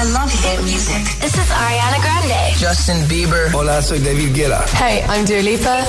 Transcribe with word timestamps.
I 0.00 0.04
love 0.04 0.32
hit 0.32 0.62
music. 0.62 1.04
This 1.20 1.34
is 1.34 1.50
Ariana 1.50 2.00
Grande. 2.00 2.54
Justin 2.56 3.06
Bieber. 3.06 3.52
Hola, 3.52 3.82
soy 3.82 3.98
David 3.98 4.34
Guetta. 4.34 4.64
Hey, 4.72 5.04
I'm 5.06 5.26
Dua 5.26 5.42
Lipa. 5.42 5.84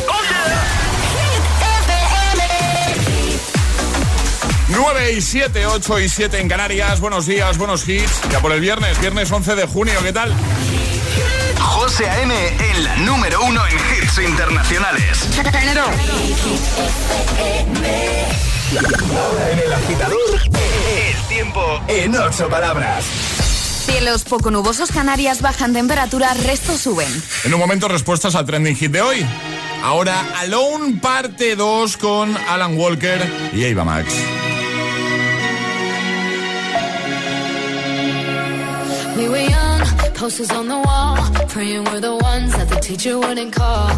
9 4.68 5.14
y 5.14 5.22
7, 5.22 5.66
8 5.66 6.00
y 6.02 6.10
7 6.10 6.42
en 6.42 6.50
Canarias. 6.50 7.00
Buenos 7.00 7.26
días, 7.26 7.58
buenos 7.58 7.88
hits. 7.88 8.20
Ya 8.30 8.42
por 8.42 8.52
el 8.52 8.60
viernes, 8.60 9.00
viernes 9.00 9.32
11 9.32 9.56
de 9.56 9.66
junio, 9.66 9.94
¿qué 10.04 10.12
tal? 10.12 10.34
José 11.62 12.10
A.M. 12.10 12.34
en 12.36 12.84
la 12.84 12.96
número 12.98 13.42
uno 13.46 13.62
en 13.66 13.76
hits 13.76 14.18
internacionales. 14.18 15.26
Ahora 19.18 19.52
en 19.52 19.60
el 19.60 19.74
agitador, 19.74 20.42
El 20.52 21.28
tiempo 21.30 21.82
en 21.88 22.14
ocho 22.18 22.50
palabras. 22.50 23.06
Cielos 23.86 24.24
poco 24.24 24.52
nubosos, 24.52 24.92
Canarias 24.92 25.42
bajan 25.42 25.74
temperatura, 25.74 26.34
resto 26.34 26.78
suben. 26.78 27.10
En 27.44 27.54
un 27.54 27.60
momento, 27.60 27.88
respuestas 27.88 28.36
al 28.36 28.46
trending 28.46 28.76
hit 28.76 28.92
de 28.92 29.02
hoy. 29.02 29.26
Ahora, 29.84 30.24
Alone 30.42 31.00
parte 31.02 31.56
2 31.56 31.98
con 31.98 32.38
Alan 32.50 32.78
Walker 32.78 33.20
y 33.54 33.66
Ava 33.66 33.84
Max. 33.84 34.14
We 39.18 39.28
were 39.28 39.50
young, 39.50 39.82
posters 40.14 40.52
on 40.52 40.68
the 40.68 40.78
wall, 40.78 41.18
praying 41.50 41.84
we're 41.86 42.00
the 42.00 42.16
ones 42.16 42.56
that 42.56 42.70
the 42.70 42.80
teacher 42.80 43.18
wouldn't 43.18 43.54
call. 43.54 43.90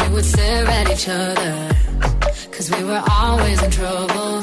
We 0.00 0.08
would 0.12 0.24
stare 0.24 0.66
at 0.66 0.90
each 0.90 1.08
other, 1.08 1.68
cause 2.50 2.70
we 2.70 2.84
were 2.84 3.02
always 3.08 3.62
in 3.62 3.70
trouble. 3.70 4.42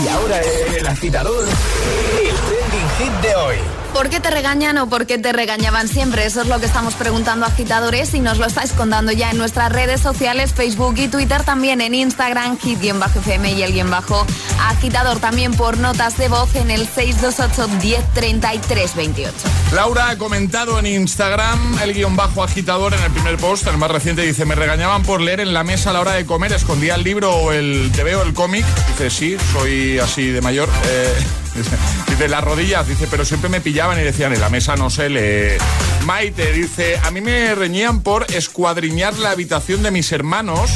Y 0.00 0.08
ahora 0.08 0.40
el 0.40 0.86
agitador, 0.86 1.44
el 1.44 2.36
trending 2.36 2.90
hit 2.98 3.12
de 3.20 3.34
hoy. 3.36 3.81
¿Por 3.92 4.08
qué 4.08 4.20
te 4.20 4.30
regañan 4.30 4.78
o 4.78 4.88
por 4.88 5.06
qué 5.06 5.18
te 5.18 5.32
regañaban 5.32 5.86
siempre? 5.86 6.24
Eso 6.24 6.40
es 6.40 6.48
lo 6.48 6.58
que 6.58 6.66
estamos 6.66 6.94
preguntando 6.94 7.44
a 7.44 7.48
agitadores 7.50 8.14
y 8.14 8.20
nos 8.20 8.38
lo 8.38 8.46
estáis 8.46 8.72
contando 8.72 9.12
ya 9.12 9.30
en 9.30 9.38
nuestras 9.38 9.70
redes 9.70 10.00
sociales, 10.00 10.52
Facebook 10.54 10.94
y 10.96 11.08
Twitter, 11.08 11.44
también 11.44 11.80
en 11.80 11.94
Instagram, 11.94 12.58
hit-fm 12.58 13.52
y 13.52 13.62
el 13.62 13.72
guion 13.72 13.90
bajo 13.90 14.26
agitador, 14.60 15.20
también 15.20 15.52
por 15.52 15.78
notas 15.78 16.16
de 16.16 16.28
voz 16.28 16.54
en 16.56 16.70
el 16.70 16.88
628 16.88 17.68
1033 17.82 18.96
28. 18.96 19.32
Laura 19.72 20.08
ha 20.08 20.18
comentado 20.18 20.78
en 20.78 20.86
Instagram 20.86 21.78
el 21.82 21.92
guion 21.92 22.16
bajo 22.16 22.42
agitador 22.42 22.94
en 22.94 23.02
el 23.02 23.10
primer 23.10 23.36
post, 23.36 23.66
el 23.66 23.76
más 23.76 23.90
reciente, 23.90 24.22
dice, 24.22 24.46
me 24.46 24.54
regañaban 24.54 25.02
por 25.02 25.20
leer 25.20 25.40
en 25.40 25.52
la 25.52 25.64
mesa 25.64 25.90
a 25.90 25.92
la 25.92 26.00
hora 26.00 26.12
de 26.12 26.24
comer, 26.24 26.52
escondía 26.52 26.94
el 26.94 27.04
libro 27.04 27.30
o 27.30 27.52
el 27.52 27.90
TV 27.94 28.16
o 28.16 28.22
el 28.22 28.32
cómic. 28.32 28.64
Dice, 28.88 29.10
sí, 29.10 29.36
soy 29.52 29.98
así 29.98 30.26
de 30.28 30.40
mayor. 30.40 30.68
Eh, 30.86 31.41
dice, 32.08 32.28
las 32.28 32.44
rodillas, 32.44 32.86
dice, 32.86 33.06
pero 33.10 33.24
siempre 33.24 33.48
me 33.48 33.60
pillaban 33.60 33.98
y 33.98 34.02
decían, 34.02 34.32
en 34.32 34.40
la 34.40 34.48
mesa 34.48 34.76
no 34.76 34.90
se 34.90 35.08
lee. 35.08 35.58
Maite 36.04 36.52
dice, 36.52 36.98
a 37.02 37.10
my 37.10 37.20
me 37.20 37.54
reñían 37.54 38.02
por 38.02 38.26
escuadriñar 38.32 39.14
la 39.18 39.30
habitación 39.30 39.82
de 39.82 39.90
mis 39.90 40.10
hermanos. 40.12 40.70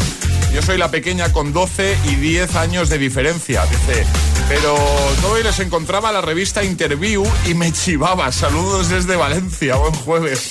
Yo 0.54 0.62
soy 0.62 0.78
la 0.78 0.90
pequeña 0.90 1.32
con 1.32 1.52
12 1.52 1.98
y 2.06 2.14
10 2.14 2.56
años 2.56 2.88
de 2.88 2.98
diferencia, 2.98 3.64
dice. 3.66 4.06
Pero 4.48 4.76
todo 5.20 5.38
y 5.38 5.42
les 5.42 5.58
encontraba 5.58 6.12
la 6.12 6.20
revista 6.20 6.62
Interview 6.62 7.24
y 7.46 7.54
me 7.54 7.72
chivaba. 7.72 8.30
Saludos 8.30 8.88
desde 8.88 9.16
Valencia, 9.16 9.74
buen 9.76 9.92
jueves. 9.92 10.50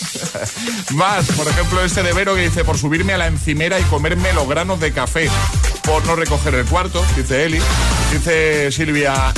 Más, 0.92 1.26
por 1.32 1.48
ejemplo, 1.48 1.82
este 1.84 2.04
de 2.04 2.14
Vero 2.14 2.36
que 2.36 2.42
dice, 2.42 2.66
por 2.66 2.78
subirme 2.78 3.14
a 3.14 3.18
la 3.18 3.28
encimera 3.28 3.80
y 3.80 3.84
comerme 3.84 4.34
los 4.34 4.48
granos 4.48 4.80
de 4.80 4.92
café. 4.92 5.30
Por 5.84 6.06
no 6.06 6.16
recoger 6.16 6.56
el 6.56 6.66
cuarto, 6.66 7.04
dice 7.16 7.46
Eli. 7.46 7.60
Dice 8.12 8.72
Silvia, 8.72 9.34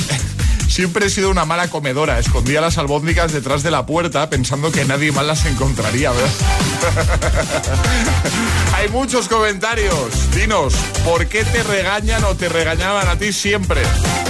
Siempre 0.78 1.08
he 1.08 1.10
sido 1.10 1.32
una 1.32 1.44
mala 1.44 1.70
comedora. 1.70 2.20
Escondía 2.20 2.62
las 2.62 2.78
albóndigas 2.78 3.34
detrás 3.34 3.64
de 3.64 3.72
la 3.72 3.88
puerta 3.88 4.30
pensando 4.30 4.72
que 4.72 4.86
nadie 4.86 5.12
más 5.12 5.26
las 5.26 5.44
encontraría, 5.48 6.12
¿verdad? 6.12 6.30
Hay 8.76 8.88
muchos 8.90 9.28
comentarios. 9.28 9.96
Dinos, 10.36 10.76
¿por 11.04 11.26
qué 11.26 11.44
te 11.46 11.64
regañan 11.64 12.24
o 12.26 12.36
te 12.36 12.48
regañaban 12.48 13.08
a 13.08 13.18
ti 13.18 13.34
siempre? 13.34 13.82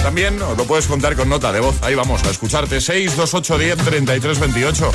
También 0.02 0.38
lo 0.38 0.64
puedes 0.64 0.86
contar 0.86 1.16
con 1.16 1.28
nota 1.28 1.52
de 1.52 1.60
voz. 1.60 1.76
Ahí 1.82 1.94
vamos 1.94 2.24
a 2.24 2.30
escucharte. 2.30 2.80
628 2.80 3.58
10 3.58 3.76
33 3.76 4.38
28. 4.38 4.90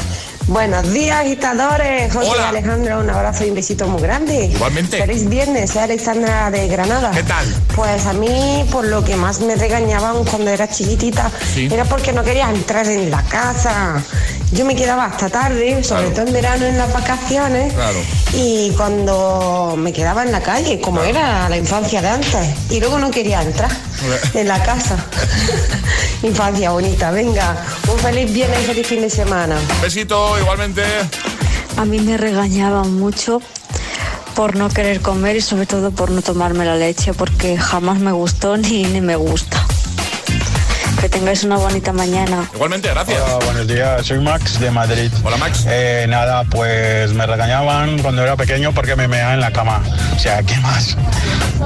Buenos 0.48 0.92
días, 0.92 1.22
agitadores. 1.22 2.12
José 2.12 2.42
Alejandro, 2.42 3.00
un 3.00 3.10
abrazo 3.10 3.46
y 3.46 3.50
un 3.50 3.56
besito 3.56 3.88
muy 3.88 4.02
grande. 4.02 4.48
Igualmente. 4.48 4.98
Feliz 4.98 5.30
viernes, 5.30 5.72
soy 5.72 5.84
Alexandra 5.84 6.52
de 6.52 6.68
Granada. 6.68 7.12
¿Qué 7.12 7.24
tal? 7.24 7.46
Pues 7.76 8.06
a 8.06 8.14
mí, 8.14 8.66
por 8.72 8.86
lo 8.86 9.06
que 9.06 9.16
más 9.16 9.40
me 9.40 9.56
regañaban 9.56 10.26
cuando 10.26 10.52
era 10.52 10.70
chiquitita, 10.70 11.32
era 11.56 11.86
porque 11.86 12.13
no 12.13 12.24
quería 12.24 12.50
entrar 12.50 12.88
en 12.88 13.10
la 13.12 13.22
casa. 13.24 14.04
Yo 14.51 14.66
me 14.66 14.75
quedaba 14.75 15.06
hasta 15.06 15.30
tarde, 15.30 15.84
sobre 15.84 16.12
todo 16.12 16.28
en 16.28 16.34
verano 16.34 16.66
en 16.66 16.78
las 16.78 16.94
vacaciones. 16.94 17.74
Claro. 17.74 18.00
Y 18.34 18.72
cuando 18.78 19.75
me 19.78 19.92
quedaba 19.92 20.24
en 20.24 20.31
la 20.31 20.42
calle, 20.42 20.80
como 20.80 21.01
era 21.04 21.50
la 21.50 21.57
infancia 21.57 22.01
de 22.01 22.10
antes. 22.10 22.50
Y 22.69 22.80
luego 22.80 23.00
no 23.00 23.10
quería 23.10 23.42
entrar 23.42 23.72
en 24.34 24.48
la 24.48 24.62
casa. 24.63 24.98
infancia 26.24 26.72
bonita. 26.72 27.12
Venga, 27.12 27.56
un 27.92 28.00
feliz 28.00 28.31
viernes 28.31 28.60
y 28.62 28.66
feliz 28.66 28.88
fin 28.88 29.01
de 29.01 29.10
semana. 29.10 29.56
Besito, 29.81 30.38
igualmente. 30.40 30.84
A 31.78 31.86
mí 31.86 32.00
me 32.00 32.18
regañaban 32.18 32.94
mucho 32.94 33.42
por 34.36 34.56
no 34.56 34.69
querer 34.69 35.01
comer 35.01 35.36
y 35.36 35.42
sobre 35.42 35.66
todo 35.66 35.92
por 35.92 36.12
no 36.12 36.22
tomarme 36.22 36.66
la 36.66 36.75
leche 36.75 37.13
porque 37.13 37.57
jamás 37.57 38.00
me 38.00 38.12
gustó 38.12 38.57
ni, 38.57 38.84
ni 38.84 39.01
me 39.01 39.16
gusta. 39.16 39.66
Tengáis 41.13 41.44
una 41.44 41.57
bonita 41.57 41.94
mañana. 41.94 42.50
Igualmente, 42.56 42.89
gracias. 42.89 43.21
Hola, 43.21 43.45
buenos 43.45 43.68
días. 43.68 44.06
Soy 44.06 44.19
Max 44.19 44.60
de 44.60 44.71
Madrid. 44.71 45.12
Hola, 45.24 45.38
Max. 45.38 45.63
Eh, 45.68 46.06
nada, 46.10 46.44
pues 46.45 47.13
me 47.13 47.25
regañaban 47.27 48.00
cuando 48.00 48.24
era 48.24 48.36
pequeño 48.36 48.74
porque 48.74 48.95
me 48.95 49.07
meaba 49.07 49.33
en 49.36 49.39
la 49.39 49.51
cama. 49.51 49.81
O 50.15 50.19
sea, 50.19 50.42
¿qué 50.42 50.56
más? 50.57 50.98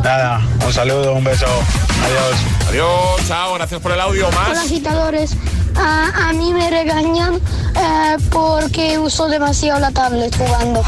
Nada, 0.03 0.41
un 0.65 0.73
saludo, 0.73 1.13
un 1.13 1.23
beso. 1.23 1.45
Adiós. 1.45 2.69
Adiós, 2.69 3.27
chao, 3.27 3.53
gracias 3.53 3.79
por 3.79 3.93
el 3.93 4.01
audio, 4.01 4.29
más. 4.31 4.49
Hola, 4.49 4.61
agitadores. 4.61 5.35
A, 5.75 6.29
a 6.29 6.33
mí 6.33 6.53
me 6.53 6.69
regañan 6.69 7.35
eh, 7.35 8.17
porque 8.29 8.99
uso 8.99 9.27
demasiado 9.29 9.79
la 9.79 9.91
tablet 9.91 10.35
jugando. 10.35 10.83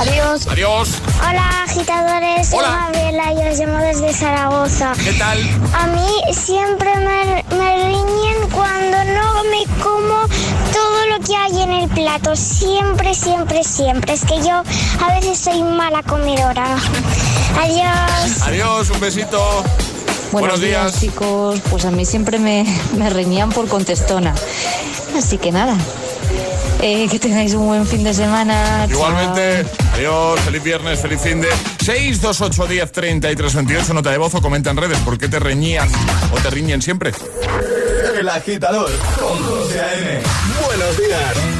Adiós. 0.00 0.46
Adiós. 0.46 0.88
Hola, 1.28 1.64
agitadores. 1.64 2.48
Soy 2.48 2.60
Hola. 2.60 2.88
Gabriela 2.90 3.32
y 3.34 3.52
os 3.52 3.58
llamo 3.58 3.78
desde 3.84 4.14
Zaragoza. 4.14 4.92
¿Qué 5.04 5.12
tal? 5.12 5.38
A 5.74 5.86
mí 5.88 6.32
siempre 6.32 6.90
me, 6.96 7.44
me 7.54 7.76
riñen 7.84 8.48
cuando 8.50 8.96
no 9.04 9.44
me 9.44 9.66
como 9.82 10.26
todo 10.72 11.06
lo 11.10 11.20
que 11.22 11.36
hay 11.36 11.62
en 11.62 11.72
el 11.72 11.88
plato. 11.90 12.34
Siempre, 12.34 13.12
siempre, 13.12 13.62
siempre. 13.62 14.14
Es 14.14 14.24
que 14.24 14.40
yo 14.40 14.62
a 15.04 15.14
veces 15.14 15.38
soy 15.38 15.62
mala 15.62 16.02
comedora. 16.02 16.78
Adiós. 17.60 18.42
Adiós, 18.46 18.88
un 18.88 19.00
besito. 19.00 19.62
Buenos 20.32 20.62
días. 20.62 20.98
chicos. 20.98 21.60
Pues 21.68 21.84
a 21.84 21.90
mí 21.90 22.06
siempre 22.06 22.38
me, 22.38 22.64
me 22.96 23.10
reñían 23.10 23.50
por 23.50 23.68
contestona. 23.68 24.34
Así 25.14 25.36
que 25.36 25.52
nada. 25.52 25.76
Eh, 26.82 27.08
que 27.10 27.18
tengáis 27.18 27.52
un 27.54 27.66
buen 27.66 27.86
fin 27.86 28.02
de 28.02 28.14
semana. 28.14 28.86
Chao. 28.88 28.96
Igualmente, 28.96 29.66
adiós, 29.94 30.40
feliz 30.40 30.62
viernes, 30.62 31.00
feliz 31.00 31.20
fin 31.20 31.40
de 31.40 31.48
628 31.84 32.66
10 32.66 32.92
33 32.92 33.54
28, 33.54 33.94
nota 33.94 34.10
de 34.10 34.18
voz 34.18 34.34
o 34.34 34.40
comenta 34.40 34.70
en 34.70 34.76
redes 34.76 34.98
por 35.00 35.18
qué 35.18 35.28
te 35.28 35.38
reñían 35.38 35.88
o 36.32 36.40
te 36.40 36.50
riñen 36.50 36.80
siempre. 36.80 37.12
El 38.18 38.28
agitador 38.28 38.90
con 39.18 39.38
José 39.44 39.80
A.M. 39.80 40.20
Buenos 40.66 40.96
días. 40.98 41.59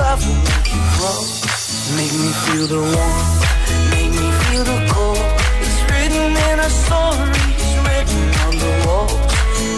love 0.00 0.20
will 0.26 0.42
make 0.48 0.68
you 0.72 0.82
grow. 0.96 1.20
Make 1.98 2.14
me 2.22 2.30
feel 2.44 2.66
the 2.74 2.82
warmth, 2.94 3.40
make 3.92 4.12
me 4.20 4.28
feel 4.42 4.64
the 4.72 4.78
cold. 4.92 5.24
It's 5.64 5.80
written 5.88 6.26
in 6.48 6.56
our 6.64 6.74
stories, 6.84 7.66
written 7.86 8.24
on 8.46 8.54
the 8.64 8.72
walls. 8.86 9.32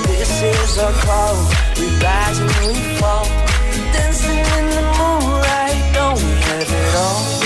This 0.07 0.33
is 0.53 0.79
our 0.85 0.95
call, 1.07 1.37
we 1.79 1.87
rise 2.05 2.39
and 2.45 2.53
we 2.67 2.75
fall. 2.99 3.27
Dancing 3.95 4.43
in 4.59 4.67
the 4.77 4.85
moonlight, 4.99 5.81
don't 5.97 6.19
we 6.25 6.33
have 6.49 6.71
it 6.81 6.95
all? 7.05 7.43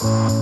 decisions 0.00 0.39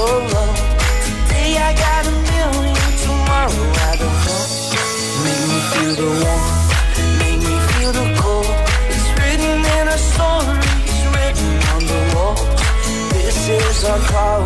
go 0.00 0.06
low. 0.32 0.52
Today 1.04 1.50
I 1.68 1.70
got 1.84 2.02
a 2.12 2.14
million, 2.32 2.76
tomorrow 3.04 3.64
I 3.88 3.92
don't 4.00 4.18
know. 4.26 4.44
Make 5.24 5.44
me 5.52 5.58
feel 5.72 5.94
the 6.02 6.10
warmth, 6.22 6.68
make 7.22 7.40
me 7.48 7.56
feel 7.70 7.92
the 7.98 8.06
cold. 8.20 8.54
It's 8.94 9.08
written 9.18 9.58
in 9.76 9.84
our 9.94 10.02
stories, 10.10 10.96
written 11.14 11.52
on 11.74 11.82
the 11.92 12.00
walls. 12.12 12.42
This 13.12 13.38
is 13.58 13.84
our 13.90 14.00
call, 14.12 14.42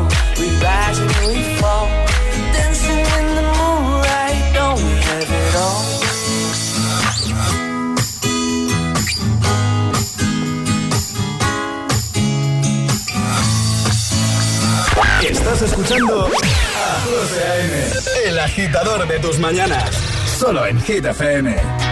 escuchando 15.64 16.26
a 16.26 17.00
José 17.00 17.44
A.M. 17.44 17.92
El 18.26 18.38
agitador 18.38 19.08
de 19.08 19.18
tus 19.18 19.38
mañanas. 19.38 19.90
Solo 20.38 20.66
en 20.66 20.80
Hit 20.80 21.04
FM. 21.04 21.83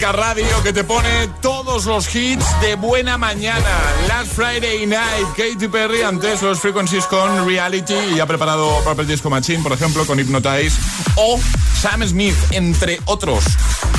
Radio 0.00 0.60
que 0.64 0.72
te 0.72 0.82
pone 0.82 1.28
todos 1.40 1.84
los 1.84 2.12
hits 2.12 2.44
de 2.60 2.74
buena 2.74 3.16
mañana. 3.16 3.64
Last 4.08 4.32
Friday 4.32 4.86
Night, 4.86 5.28
Katy 5.36 5.68
Perry, 5.68 6.02
antes 6.02 6.42
los 6.42 6.58
Frequencies 6.58 7.04
con 7.06 7.46
Reality 7.46 7.94
y 8.16 8.18
ha 8.18 8.26
preparado 8.26 8.82
Purple 8.82 9.04
Disco 9.04 9.30
Machine, 9.30 9.62
por 9.62 9.70
ejemplo, 9.70 10.04
con 10.04 10.18
Hypnotize 10.18 10.76
o 11.14 11.38
Sam 11.80 12.04
Smith, 12.08 12.34
entre 12.50 12.98
otros. 13.04 13.44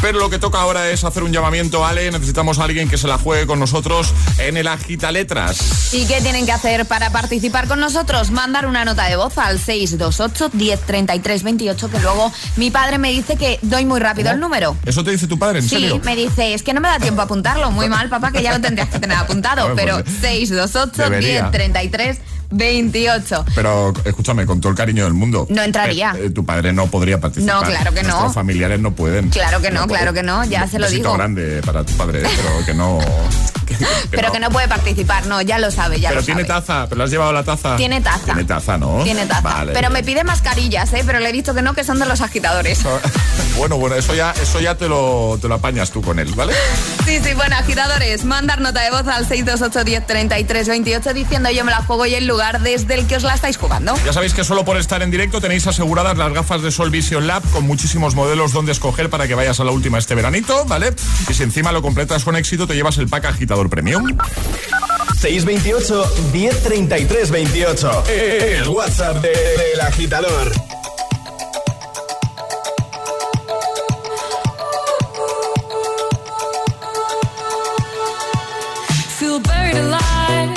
Pero 0.06 0.20
lo 0.20 0.30
que 0.30 0.38
toca 0.38 0.62
ahora 0.62 0.92
es 0.92 1.04
hacer 1.04 1.24
un 1.24 1.34
llamamiento, 1.34 1.84
Ale. 1.84 2.12
Necesitamos 2.12 2.60
a 2.60 2.66
alguien 2.66 2.88
que 2.88 2.96
se 2.96 3.08
la 3.08 3.18
juegue 3.18 3.48
con 3.48 3.60
nosotros 3.60 4.14
en 4.38 4.56
el 4.56 4.68
Agita 4.68 5.12
Letras. 5.12 5.92
¿Y 5.96 6.06
qué 6.06 6.22
tienen 6.22 6.46
que 6.46 6.52
hacer 6.52 6.86
para 6.86 7.10
participar 7.10 7.68
con 7.68 7.80
nosotros? 7.80 8.30
Mandar 8.30 8.68
una 8.68 8.86
nota 8.86 9.06
de 9.06 9.16
voz 9.16 9.36
al 9.40 9.58
628 9.58 10.52
1033 10.54 11.42
28, 11.42 11.90
que 11.90 12.00
luego 12.02 12.32
mi 12.56 12.70
padre 12.70 13.00
me 13.00 13.12
dice 13.12 13.36
que 13.36 13.58
doy 13.64 13.86
muy 13.86 14.00
rápido 14.00 14.30
el 14.30 14.40
número. 14.40 14.78
¿Eso 14.86 15.04
te 15.04 15.10
dice 15.10 15.26
tu 15.26 15.40
padre? 15.40 15.58
¿En 15.58 15.68
sí, 15.68 16.00
me 16.04 16.16
dice, 16.16 16.54
es 16.54 16.62
que 16.62 16.76
no 16.76 16.82
me 16.82 16.88
da 16.88 17.00
tiempo 17.00 17.22
a 17.22 17.24
apuntarlo. 17.24 17.72
Muy 17.72 17.90
mal, 17.90 18.08
papá, 18.08 18.32
que 18.32 18.44
ya 18.44 18.54
lo 18.54 18.62
tendrías 18.62 18.90
que 18.90 19.00
tener 19.00 19.18
apuntado. 19.18 19.74
pero 19.76 20.04
628 20.22 21.10
1033 21.18 22.20
28. 22.52 23.46
Pero 23.56 23.94
escúchame, 24.04 24.46
con 24.46 24.62
todo 24.62 24.72
el 24.72 24.78
cariño 24.78 25.04
del 25.04 25.14
mundo. 25.14 25.48
No 25.50 25.62
entraría. 25.62 26.14
Eh, 26.18 26.25
eh, 26.25 26.30
tu 26.30 26.46
padre 26.46 26.74
no 26.74 26.88
podría 26.88 27.20
participar. 27.20 27.62
No, 27.62 27.68
claro 27.68 27.94
que 27.94 28.04
no. 28.04 28.10
Nuestros 28.10 28.34
familiares 28.34 28.80
no 28.80 28.94
pueden. 28.94 29.30
Claro 29.30 29.62
que 29.62 29.72
no, 29.72 29.88
claro 29.88 30.14
que 30.14 30.24
no, 30.24 30.44
ya 30.46 30.68
se 30.68 30.80
lo 30.80 30.90
digo. 30.90 31.14
grande 31.14 31.62
para 31.66 31.84
tu 31.84 31.94
padre, 31.94 32.22
pero 32.22 32.66
que 32.66 32.74
no. 32.74 33.00
pero 34.12 34.31
que 34.31 34.39
no 34.39 34.50
puede 34.50 34.67
participar, 34.67 35.25
no, 35.27 35.41
ya 35.41 35.60
lo 35.60 35.72
sabe, 35.72 36.00
ya 36.00 36.10
pero 36.10 36.22
lo 36.22 36.25
tiene 36.25 36.43
taza, 36.43 36.88
pero 36.89 37.03
has 37.03 37.12
llevado 37.12 37.31
la 37.31 37.43
taza. 37.43 37.75
Tiene 37.75 38.01
taza. 38.01 38.25
Tiene 38.25 38.43
taza, 38.43 38.77
¿no? 38.77 39.03
Tiene 39.03 39.25
taza. 39.25 39.65
Pero 39.74 39.89
me 39.89 40.03
pide 40.03 40.24
mascarillas, 40.24 40.93
¿eh? 40.93 41.03
Pero 41.05 41.19
le 41.19 41.29
he 41.29 41.34
dicho 41.34 41.53
que 41.53 41.62
no, 41.62 41.74
que 41.74 41.84
son 41.84 42.00
de 42.00 42.05
los 42.05 42.22
agitadores. 42.22 42.84
bueno, 43.57 43.77
bueno, 43.77 43.95
eso 43.95 44.13
ya, 44.13 44.34
eso 44.41 44.60
ya 44.60 44.75
te 44.75 44.88
lo, 44.88 45.38
te 45.41 45.48
lo 45.48 45.55
apañas 45.55 45.91
tú 45.91 46.01
con 46.01 46.19
él, 46.19 46.31
¿vale? 46.36 46.53
Sí, 47.05 47.19
sí, 47.24 47.34
bueno, 47.34 47.55
agitadores, 47.55 48.25
mandar 48.25 48.62
nota 48.62 48.81
de 48.81 48.91
voz 48.91 49.07
al 49.07 49.27
628 49.27 49.84
10 49.84 50.07
33 50.07 50.67
28 50.67 51.13
diciendo 51.13 51.50
yo 51.51 51.63
me 51.65 51.72
la 51.72 51.84
juego 51.84 52.05
y 52.05 52.15
el 52.15 52.27
lugar 52.27 52.62
desde 52.62 52.95
el 52.95 53.07
que 53.07 53.17
os 53.17 53.24
la 53.24 53.34
estáis 53.34 53.57
jugando. 53.57 53.93
Ya 54.05 54.13
sabéis 54.13 54.34
que 54.34 54.43
solo 54.43 54.65
por 54.65 54.77
estar 54.77 55.01
en 55.01 55.12
directo 55.12 55.41
tenéis 55.41 55.67
aseguradas 55.67 56.17
las 56.17 56.34
gafas 56.34 56.62
de 56.62 56.72
Sol 56.72 56.89
Vision 56.89 57.27
Lab 57.27 57.43
con 57.51 57.65
muchísimos 57.65 58.15
modelos 58.15 58.51
donde 58.51 58.72
escoger 58.72 59.10
para 59.10 59.27
que 59.27 59.36
vayas 59.36 59.60
a 59.60 59.63
la 59.63 59.72
última 59.72 59.98
este 59.98 60.15
veranito, 60.15 60.65
¿vale? 60.65 60.93
Y 61.29 61.34
si 61.34 61.43
encima 61.43 61.72
lo 61.72 61.81
completas 61.81 62.24
con 62.24 62.36
éxito 62.36 62.67
te 62.67 62.75
llevas 62.75 62.98
el 62.98 63.07
pack 63.07 63.25
agitador 63.25 63.55
premium. 63.64 64.18
628 65.18 66.06
1033 66.34 67.28
28. 67.28 68.04
El 68.60 68.68
WhatsApp 68.70 69.22
del 69.22 69.82
agitador. 69.82 70.52
Feel 79.18 79.40
buried 79.40 79.78
alive. 79.78 80.54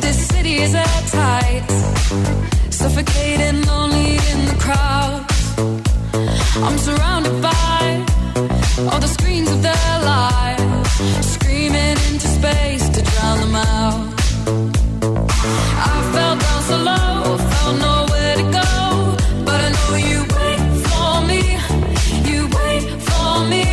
This 0.00 0.26
city 0.28 0.56
is 0.56 0.74
at 0.74 1.02
tight. 1.10 1.64
Suffocating, 2.70 3.62
lonely 3.66 4.16
in 4.32 4.38
the 4.50 4.56
crowd. 4.58 5.24
I'm 6.66 6.78
surrounded 6.78 7.40
by 7.40 8.04
all 8.90 9.00
the 9.00 9.08
screens 9.08 9.50
of 9.50 9.62
their 9.62 9.98
lives. 10.04 10.77
Space 12.38 12.88
to 12.90 13.02
drown 13.02 13.38
them 13.40 13.56
out. 13.56 13.98
I 15.90 15.94
fell 16.12 16.36
down 16.44 16.60
so 16.68 16.76
low, 16.90 17.36
found 17.50 17.76
nowhere 17.80 18.34
to 18.36 18.46
go. 18.60 18.70
But 19.44 19.58
I 19.66 19.70
know 19.76 19.92
you 20.10 20.18
wait 20.38 20.60
for 20.86 21.10
me, 21.30 21.42
you 22.30 22.40
wait 22.58 22.84
for 23.08 23.30
me. 23.52 23.64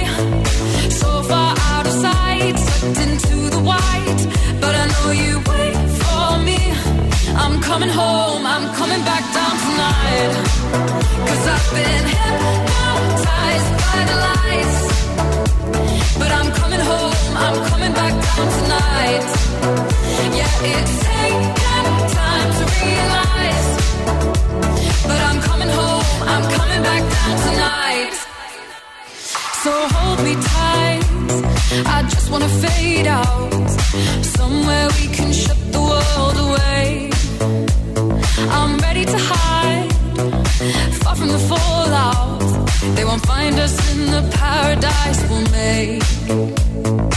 So 0.90 1.10
far 1.30 1.54
out 1.74 1.86
of 1.86 1.94
sight, 2.06 2.58
sucked 2.58 3.00
into 3.06 3.38
the 3.56 3.62
white. 3.70 4.22
But 4.60 4.74
I 4.74 4.86
know 4.94 5.12
you 5.12 5.34
wait 5.52 5.78
for 6.02 6.28
me. 6.48 6.60
I'm 7.38 7.62
coming 7.62 7.90
home, 7.90 8.48
I'm 8.48 8.66
coming 8.80 9.04
back 9.12 9.24
down 9.38 9.54
tonight. 9.66 10.34
Cause 11.28 11.44
I've 11.54 11.70
been 11.78 12.06
hypnotized 12.16 13.72
by 13.84 14.00
the 14.10 14.18
lights. 14.28 14.80
I'm 17.48 17.64
coming 17.70 17.94
back 17.94 18.14
down 18.26 18.48
tonight. 18.58 19.26
Yeah, 20.40 20.72
it's 20.74 20.96
taken 21.06 21.96
time 22.20 22.50
to 22.58 22.64
realize. 22.82 23.70
But 25.10 25.20
I'm 25.30 25.40
coming 25.50 25.70
home, 25.70 26.08
I'm 26.34 26.46
coming 26.58 26.82
back 26.90 27.04
down 27.16 27.36
tonight. 27.48 28.14
So 29.64 29.72
hold 29.96 30.20
me 30.28 30.34
tight, 30.56 31.04
I 31.96 32.02
just 32.14 32.32
wanna 32.32 32.50
fade 32.64 33.06
out. 33.06 33.54
Somewhere 34.40 34.88
we 34.98 35.06
can 35.18 35.32
shut 35.32 35.60
the 35.72 35.82
world 35.92 36.38
away. 36.48 37.12
I'm 38.58 38.74
ready 38.80 39.06
to 39.06 39.20
hide, 39.32 39.94
far 41.02 41.16
from 41.16 41.28
the 41.28 41.44
fallout. 41.52 42.42
They 42.96 43.06
won't 43.06 43.24
find 43.26 43.60
us 43.60 43.76
in 43.92 44.00
the 44.16 44.24
paradise 44.42 45.20
we'll 45.30 45.48
make. 45.52 47.05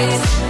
ways 0.00 0.49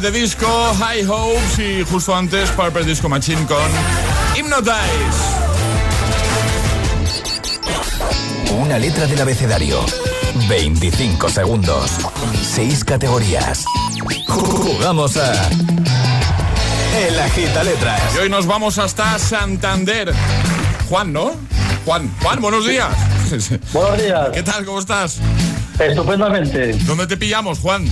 de 0.00 0.10
disco, 0.10 0.46
High 0.78 1.04
Hopes 1.06 1.58
y 1.58 1.84
justo 1.84 2.16
antes 2.16 2.48
Purple 2.52 2.84
Disco 2.84 3.10
Machine 3.10 3.44
con 3.46 3.58
Hypnotize. 4.34 4.72
Una 8.58 8.78
letra 8.78 9.06
del 9.06 9.20
abecedario. 9.20 9.84
25 10.48 11.28
segundos. 11.28 11.90
6 12.54 12.84
categorías. 12.84 13.66
Jugamos 14.28 15.18
a. 15.18 15.50
El 17.06 17.20
Agita 17.20 17.62
Letras. 17.62 18.00
Y 18.14 18.18
hoy 18.20 18.30
nos 18.30 18.46
vamos 18.46 18.78
hasta 18.78 19.18
Santander. 19.18 20.14
Juan, 20.88 21.12
¿no? 21.12 21.32
Juan, 21.84 22.10
Juan, 22.22 22.40
buenos 22.40 22.66
días. 22.66 22.88
Buenos 23.72 24.02
días. 24.02 24.28
¿Qué 24.32 24.42
tal? 24.42 24.64
¿Cómo 24.64 24.78
estás? 24.78 25.18
Estupendamente. 25.78 26.72
¿Dónde 26.84 27.06
te 27.06 27.16
pillamos, 27.16 27.58
Juan? 27.58 27.86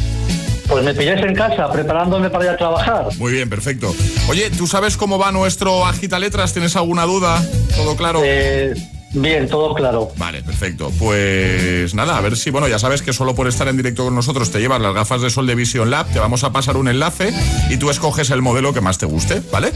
Pues 0.70 0.84
me 0.84 0.94
pilláis 0.94 1.20
en 1.22 1.34
casa, 1.34 1.70
preparándome 1.72 2.30
para 2.30 2.44
ir 2.44 2.50
a 2.50 2.56
trabajar. 2.56 3.08
Muy 3.18 3.32
bien, 3.32 3.50
perfecto. 3.50 3.92
Oye, 4.28 4.50
¿tú 4.50 4.68
sabes 4.68 4.96
cómo 4.96 5.18
va 5.18 5.32
nuestro 5.32 5.84
Agita 5.84 6.20
Letras? 6.20 6.52
¿Tienes 6.52 6.76
alguna 6.76 7.06
duda? 7.06 7.44
¿Todo 7.74 7.96
claro? 7.96 8.22
Eh, 8.24 8.74
bien, 9.12 9.48
todo 9.48 9.74
claro. 9.74 10.12
Vale, 10.16 10.42
perfecto. 10.42 10.92
Pues 10.96 11.92
nada, 11.94 12.16
a 12.16 12.20
ver 12.20 12.36
si, 12.36 12.50
bueno, 12.50 12.68
ya 12.68 12.78
sabes 12.78 13.02
que 13.02 13.12
solo 13.12 13.34
por 13.34 13.48
estar 13.48 13.66
en 13.66 13.76
directo 13.76 14.04
con 14.04 14.14
nosotros 14.14 14.52
te 14.52 14.60
llevas 14.60 14.80
las 14.80 14.94
gafas 14.94 15.22
de 15.22 15.30
sol 15.30 15.48
de 15.48 15.56
Vision 15.56 15.90
Lab, 15.90 16.06
te 16.12 16.20
vamos 16.20 16.44
a 16.44 16.52
pasar 16.52 16.76
un 16.76 16.86
enlace 16.86 17.32
y 17.68 17.76
tú 17.76 17.90
escoges 17.90 18.30
el 18.30 18.40
modelo 18.40 18.72
que 18.72 18.80
más 18.80 18.96
te 18.98 19.06
guste, 19.06 19.42
¿vale? 19.50 19.72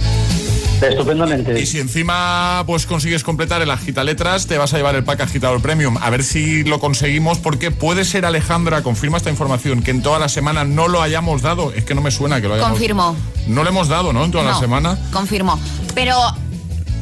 Estupendamente. 0.91 1.61
Y 1.61 1.67
si 1.67 1.79
encima 1.81 2.63
pues 2.67 2.87
consigues 2.87 3.23
completar 3.23 3.63
el 3.63 3.71
agita 3.71 4.05
letras, 4.05 4.47
te 4.47 4.59
vas 4.59 4.73
a 4.75 4.77
llevar 4.77 4.95
el 4.95 5.05
pack 5.05 5.21
agitador 5.23 5.61
premium. 5.61 5.97
A 6.01 6.11
ver 6.11 6.25
si 6.25 6.65
lo 6.65 6.81
conseguimos, 6.81 7.39
porque 7.39 7.71
puede 7.71 8.05
ser 8.05 8.25
Alejandra, 8.27 8.83
confirma 8.83 9.17
esta 9.17 9.31
información, 9.31 9.83
que 9.83 9.91
en 9.91 10.03
toda 10.03 10.19
la 10.19 10.29
semana 10.29 10.65
no 10.65 10.89
lo 10.89 11.03
hayamos 11.03 11.43
dado. 11.43 11.73
Es 11.73 11.85
que 11.85 11.95
no 11.95 12.01
me 12.03 12.11
suena 12.11 12.41
que 12.41 12.49
lo 12.49 12.55
hayamos 12.55 12.73
Confirmo. 12.73 13.17
No 13.47 13.63
lo 13.63 13.69
hemos 13.71 13.89
dado, 13.89 14.13
¿no? 14.13 14.25
En 14.25 14.31
toda 14.31 14.45
la 14.45 14.59
semana. 14.59 14.99
Confirmo. 15.13 15.59
Pero 15.95 16.17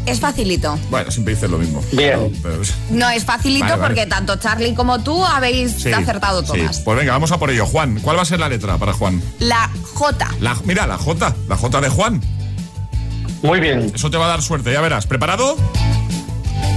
es 0.06 0.18
facilito. 0.18 0.76
Bueno, 0.90 1.10
siempre 1.10 1.34
dices 1.34 1.48
lo 1.48 1.58
mismo. 1.58 1.80
Bien. 1.92 2.18
Pero- 2.42 2.60
pero- 2.60 2.62
No 2.90 3.08
es 3.10 3.24
facilito 3.24 3.64
Vale, 3.64 3.76
vale. 3.76 3.94
porque 3.94 4.06
tanto 4.06 4.36
Charlie 4.36 4.74
como 4.74 4.98
tú 5.00 5.24
habéis 5.24 5.72
Sí, 5.72 5.92
acertado 5.92 6.40
sí. 6.44 6.46
todas. 6.58 6.80
Pues 6.80 6.98
venga, 6.98 7.12
vamos 7.12 7.30
a 7.32 7.38
por 7.38 7.50
ello. 7.50 7.66
Juan, 7.66 8.00
¿cuál 8.00 8.18
va 8.18 8.22
a 8.22 8.26
ser 8.26 8.40
la 8.40 8.48
letra 8.48 8.76
para 8.78 8.92
Juan? 8.92 9.22
La 9.38 9.70
J. 9.94 10.28
La, 10.40 10.56
mira, 10.64 10.86
la 10.86 10.98
J, 10.98 11.34
la 11.48 11.56
J 11.56 11.80
de 11.80 11.88
Juan. 11.88 12.20
Muy 13.42 13.60
bien. 13.60 13.90
Eso 13.94 14.10
te 14.10 14.16
va 14.16 14.26
a 14.26 14.28
dar 14.28 14.42
suerte, 14.42 14.72
ya 14.72 14.80
verás. 14.80 15.06
¿Preparado? 15.06 15.56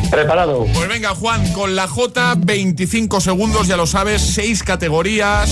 Preparado. 0.10 0.66
Pues 0.74 0.88
venga, 0.88 1.10
Juan, 1.16 1.52
con 1.54 1.76
la 1.76 1.88
J, 1.88 2.36
25 2.38 3.22
segundos, 3.22 3.68
ya 3.68 3.78
lo 3.78 3.86
sabes, 3.86 4.22
6 4.22 4.64
categorías. 4.64 5.50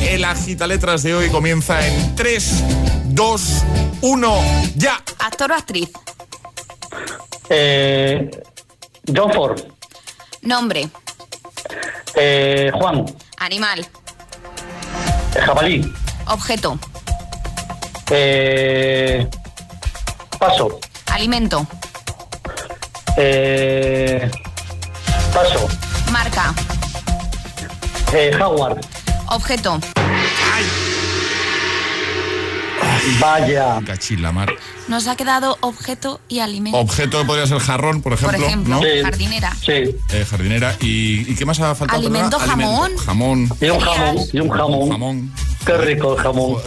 El 0.00 0.24
agita 0.24 0.66
letras 0.66 1.02
de 1.02 1.14
hoy 1.14 1.28
comienza 1.28 1.86
en 1.86 2.14
3, 2.16 2.64
2, 3.06 3.64
1, 4.02 4.40
ya. 4.76 5.02
Actor 5.18 5.52
o 5.52 5.54
actriz. 5.54 5.90
Eh, 7.48 8.30
John 9.14 9.32
Ford. 9.32 9.60
Nombre. 10.42 10.88
Eh, 12.14 12.70
Juan. 12.74 13.04
Animal. 13.38 13.86
Jabalí. 15.44 15.92
Objeto. 16.26 16.78
Eh, 18.10 19.28
paso. 20.38 20.78
Alimento. 21.12 21.66
Eh, 23.16 24.30
paso. 25.32 25.66
Marca. 26.10 26.54
Eh, 28.12 28.30
Howard. 28.40 28.84
Objeto. 29.30 29.78
Vaya. 33.18 33.80
Cachila, 33.86 34.32
mar. 34.32 34.52
Nos 34.88 35.06
ha 35.08 35.16
quedado 35.16 35.58
objeto 35.62 36.20
y 36.28 36.38
alimento. 36.38 36.78
Objeto 36.78 37.26
podría 37.26 37.46
ser 37.46 37.58
jarrón, 37.58 38.02
por 38.02 38.12
ejemplo. 38.12 38.38
Por 38.38 38.46
ejemplo, 38.46 38.76
¿no? 38.76 38.82
Sí. 38.82 39.02
jardinera. 39.02 39.52
Sí. 39.54 39.72
Eh, 39.72 40.26
jardinera. 40.28 40.76
¿Y, 40.80 41.30
y 41.30 41.34
qué 41.34 41.44
más 41.44 41.58
ha 41.60 41.74
faltado? 41.74 41.98
Alimento, 41.98 42.38
jamón. 42.38 42.96
Jamón. 42.98 43.48
Y 43.60 43.68
un 43.68 43.80
jamón. 43.80 44.16
Y 44.32 44.40
un 44.40 44.48
jamón. 44.50 44.90
Jamón. 44.90 45.32
Qué 45.64 45.76
rico 45.78 46.14
el 46.16 46.22
jamón. 46.22 46.56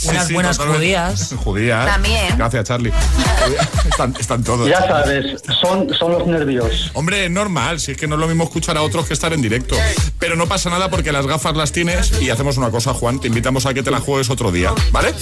Sí, 0.00 0.08
Unas 0.08 0.26
sí, 0.28 0.32
buenas 0.34 0.56
totalmente. 0.56 0.86
judías. 0.86 1.34
Judías. 1.44 1.86
También. 1.86 2.38
Gracias, 2.38 2.64
Charlie. 2.64 2.90
Están, 3.90 4.14
están 4.18 4.42
todos. 4.42 4.66
Ya 4.68 4.80
sabes, 4.86 5.42
son, 5.60 5.92
son 5.94 6.12
los 6.12 6.26
nervios. 6.26 6.90
Hombre, 6.94 7.26
es 7.26 7.30
normal, 7.30 7.80
si 7.80 7.92
es 7.92 7.98
que 7.98 8.06
no 8.06 8.14
es 8.14 8.20
lo 8.20 8.26
mismo 8.26 8.44
escuchar 8.44 8.76
a 8.78 8.82
otros 8.82 9.06
que 9.06 9.12
estar 9.12 9.32
en 9.34 9.42
directo. 9.42 9.76
Pero 10.18 10.36
no 10.36 10.46
pasa 10.46 10.70
nada 10.70 10.88
porque 10.90 11.12
las 11.12 11.26
gafas 11.26 11.54
las 11.54 11.72
tienes 11.72 12.12
y 12.22 12.30
hacemos 12.30 12.56
una 12.56 12.70
cosa, 12.70 12.94
Juan, 12.94 13.20
te 13.20 13.28
invitamos 13.28 13.66
a 13.66 13.74
que 13.74 13.82
te 13.82 13.90
la 13.90 14.00
juegues 14.00 14.30
otro 14.30 14.50
día, 14.52 14.72
¿vale? 14.90 15.12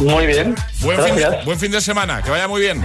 Muy 0.00 0.26
bien. 0.26 0.54
Buen 0.86 1.02
fin, 1.04 1.16
Gracias. 1.16 1.44
buen 1.44 1.58
fin 1.58 1.70
de 1.72 1.80
semana, 1.80 2.22
que 2.22 2.30
vaya 2.30 2.48
muy 2.48 2.60
bien. 2.60 2.84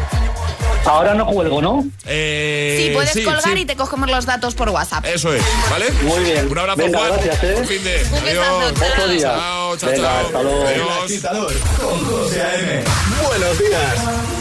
Ahora 0.86 1.14
no 1.14 1.26
juego, 1.26 1.62
¿no? 1.62 1.84
Sí, 1.84 1.90
Eh, 2.08 2.92
puedes 2.96 3.12
sí, 3.12 3.24
colgar 3.24 3.44
sí. 3.54 3.60
y 3.60 3.66
te 3.66 3.76
cogemos 3.76 4.10
los 4.10 4.26
datos 4.26 4.56
por 4.56 4.70
WhatsApp. 4.70 5.06
Eso 5.06 5.32
es, 5.32 5.44
¿vale? 5.70 5.92
Muy 6.04 6.24
bien. 6.24 6.50
Un 6.52 6.58
abrazo, 6.58 6.78
Venga, 6.80 6.98
Juan. 6.98 7.12
gracias, 7.14 7.44
¿eh? 7.44 7.54
Buen 7.54 7.68
fin 7.68 7.84
de. 7.84 8.04
Un 8.12 8.28
Adiós. 8.28 8.72
Otro 8.72 9.08
día. 9.10 9.22
Chao, 9.22 9.78
chao, 9.78 9.90
Venga, 9.92 10.04
chao. 10.08 10.26
hasta 10.26 10.42
luego. 10.42 10.66
Adiós. 10.68 11.04
agitador 11.06 11.54
con 11.80 12.06
José 12.06 12.42
A.M. 12.42 12.84
Buenos 13.28 13.60
días. 13.60 14.41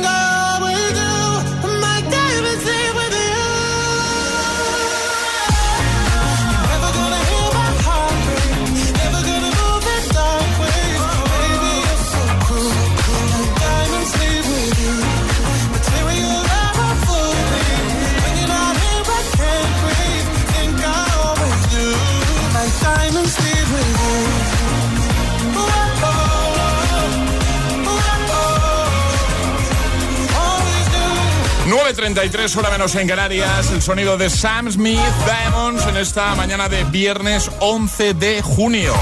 9.33 31.67 32.55
hora 32.57 32.69
menos 32.71 32.95
en 32.95 33.07
Canarias, 33.07 33.71
el 33.71 33.81
sonido 33.81 34.17
de 34.17 34.29
Sam 34.29 34.71
Smith 34.71 34.99
Diamonds 35.25 35.85
en 35.85 35.97
esta 35.97 36.33
mañana 36.35 36.67
de 36.67 36.83
viernes 36.85 37.51
11 37.59 38.15
de 38.15 38.41
junio. 38.41 38.93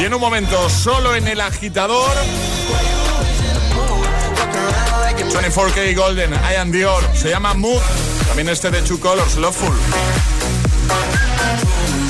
Y 0.00 0.04
en 0.04 0.14
un 0.14 0.20
momento, 0.20 0.68
solo 0.70 1.14
en 1.14 1.28
el 1.28 1.40
agitador, 1.40 2.10
24K 5.30 5.94
Golden, 5.94 6.32
I 6.32 6.56
am 6.56 6.72
Dior, 6.72 7.04
se 7.14 7.28
llama 7.28 7.54
Mood, 7.54 7.80
también 8.26 8.48
este 8.48 8.70
de 8.70 8.80
Two 8.82 8.98
Colors, 8.98 9.36
Loveful. 9.36 9.74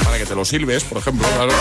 Para 0.05 0.19
que 0.19 0.25
te 0.25 0.35
lo 0.35 0.45
silbes, 0.45 0.85
por 0.85 0.99
ejemplo, 0.99 1.27
claro. 1.35 1.53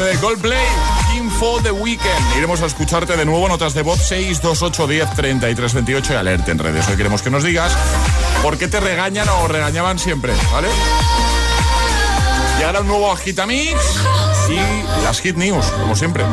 Este 0.00 0.16
de 0.16 0.16
Goldplay, 0.16 0.66
King 1.12 1.28
for 1.28 1.62
the 1.62 1.70
Weekend. 1.70 2.36
Iremos 2.38 2.62
a 2.62 2.66
escucharte 2.66 3.16
de 3.18 3.24
nuevo, 3.26 3.46
notas 3.48 3.74
de 3.74 3.82
voz 3.82 3.98
628 3.98 4.86
10 4.86 5.14
33 5.14 5.74
28 5.74 6.12
y 6.12 6.16
alerte 6.16 6.50
en 6.52 6.58
redes. 6.58 6.88
Hoy 6.88 6.96
queremos 6.96 7.20
que 7.20 7.28
nos 7.28 7.44
digas 7.44 7.76
por 8.42 8.56
qué 8.56 8.66
te 8.66 8.80
regañan 8.80 9.28
o 9.28 9.46
regañaban 9.46 9.98
siempre, 9.98 10.32
¿vale? 10.52 10.68
Y 12.60 12.62
ahora 12.62 12.80
un 12.80 12.88
nuevo 12.88 13.12
Agitamix 13.12 13.78
y 14.48 15.02
las 15.04 15.20
Hit 15.20 15.36
News, 15.36 15.66
como 15.66 15.94
siempre. 15.94 16.24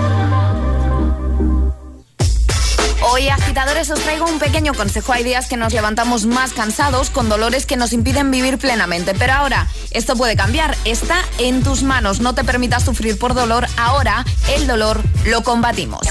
Hoy, 3.10 3.30
agitadores, 3.30 3.89
os 3.89 4.02
traigo 4.02 4.26
un 4.26 4.38
pequeño 4.38 4.74
consejo. 4.74 5.13
Hay 5.13 5.24
días 5.24 5.48
que 5.48 5.56
nos 5.56 5.72
levantamos 5.72 6.26
más 6.26 6.52
cansados, 6.52 7.10
con 7.10 7.30
dolores 7.30 7.65
que 7.65 7.78
nos 7.78 7.93
impiden 7.93 8.32
vivir 8.32 8.58
plenamente. 8.58 9.13
Pero 9.13 9.32
ahora, 9.34 9.67
esto 9.91 10.17
puede 10.17 10.36
cambiar. 10.36 10.76
Está 10.84 11.20
en 11.38 11.63
tus 11.63 11.84
manos. 11.84 12.20
No 12.20 12.36
te 12.36 12.43
permitas 12.43 12.84
sufrir 12.84 13.17
por 13.17 13.34
dolor. 13.34 13.65
Ahora, 13.78 14.26
el 14.54 14.67
dolor 14.67 15.02
lo 15.26 15.41
combatimos. 15.41 16.02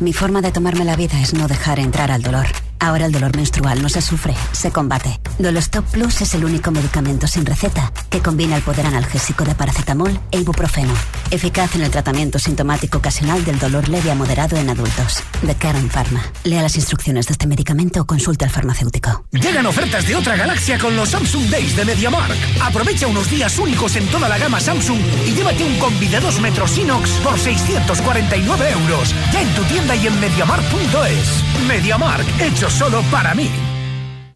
Mi 0.00 0.12
forma 0.12 0.40
de 0.40 0.50
tomarme 0.50 0.84
la 0.84 0.96
vida 0.96 1.20
es 1.20 1.32
no 1.34 1.46
dejar 1.46 1.78
entrar 1.78 2.10
al 2.10 2.22
dolor. 2.22 2.46
Ahora 2.80 3.06
el 3.06 3.12
dolor 3.12 3.34
menstrual 3.36 3.82
no 3.82 3.88
se 3.88 4.00
sufre, 4.00 4.34
se 4.52 4.70
combate. 4.70 5.20
Dolostop 5.38 5.84
Plus 5.90 6.20
es 6.20 6.34
el 6.34 6.44
único 6.44 6.70
medicamento 6.70 7.26
sin 7.26 7.44
receta 7.44 7.92
que 8.08 8.20
combina 8.20 8.56
el 8.56 8.62
poder 8.62 8.86
analgésico 8.86 9.44
de 9.44 9.54
paracetamol 9.54 10.18
e 10.30 10.38
ibuprofeno, 10.38 10.92
eficaz 11.30 11.74
en 11.74 11.82
el 11.82 11.90
tratamiento 11.90 12.38
sintomático 12.38 12.98
ocasional 12.98 13.44
del 13.44 13.58
dolor 13.58 13.88
leve 13.88 14.10
a 14.10 14.14
moderado 14.14 14.56
en 14.56 14.70
adultos. 14.70 15.22
De 15.42 15.54
Karen 15.54 15.90
Pharma. 15.90 16.22
Lea 16.44 16.62
las 16.62 16.76
instrucciones 16.76 17.26
de 17.26 17.32
este 17.32 17.46
medicamento 17.46 18.00
o 18.00 18.06
consulte 18.06 18.44
al 18.44 18.50
farmacéutico. 18.50 19.24
Llegan 19.32 19.66
ofertas 19.66 20.06
de 20.06 20.14
otra 20.14 20.36
galaxia 20.36 20.78
con 20.78 20.94
los 20.94 21.08
Samsung 21.10 21.50
Days 21.50 21.76
de 21.76 21.84
MediaMark. 21.84 22.36
Aprovecha 22.62 23.06
unos 23.06 23.28
días 23.28 23.58
únicos 23.58 23.96
en 23.96 24.06
toda 24.08 24.28
la 24.28 24.38
gama 24.38 24.60
Samsung 24.60 25.00
y 25.26 25.34
llévate 25.34 25.64
un 25.64 25.78
combi 25.78 26.06
de 26.06 26.20
2 26.20 26.40
metros 26.40 26.78
inox 26.78 27.10
por 27.24 27.38
649 27.38 28.70
euros. 28.70 29.14
Ya 29.32 29.42
en 29.42 29.54
tu 29.54 29.62
tienda 29.64 29.96
y 29.96 30.06
en 30.06 30.20
MediaMark.es. 30.20 31.44
MediaMark, 31.66 32.26
hecho 32.40 32.67
solo 32.70 33.02
para 33.10 33.34
mí. 33.34 33.50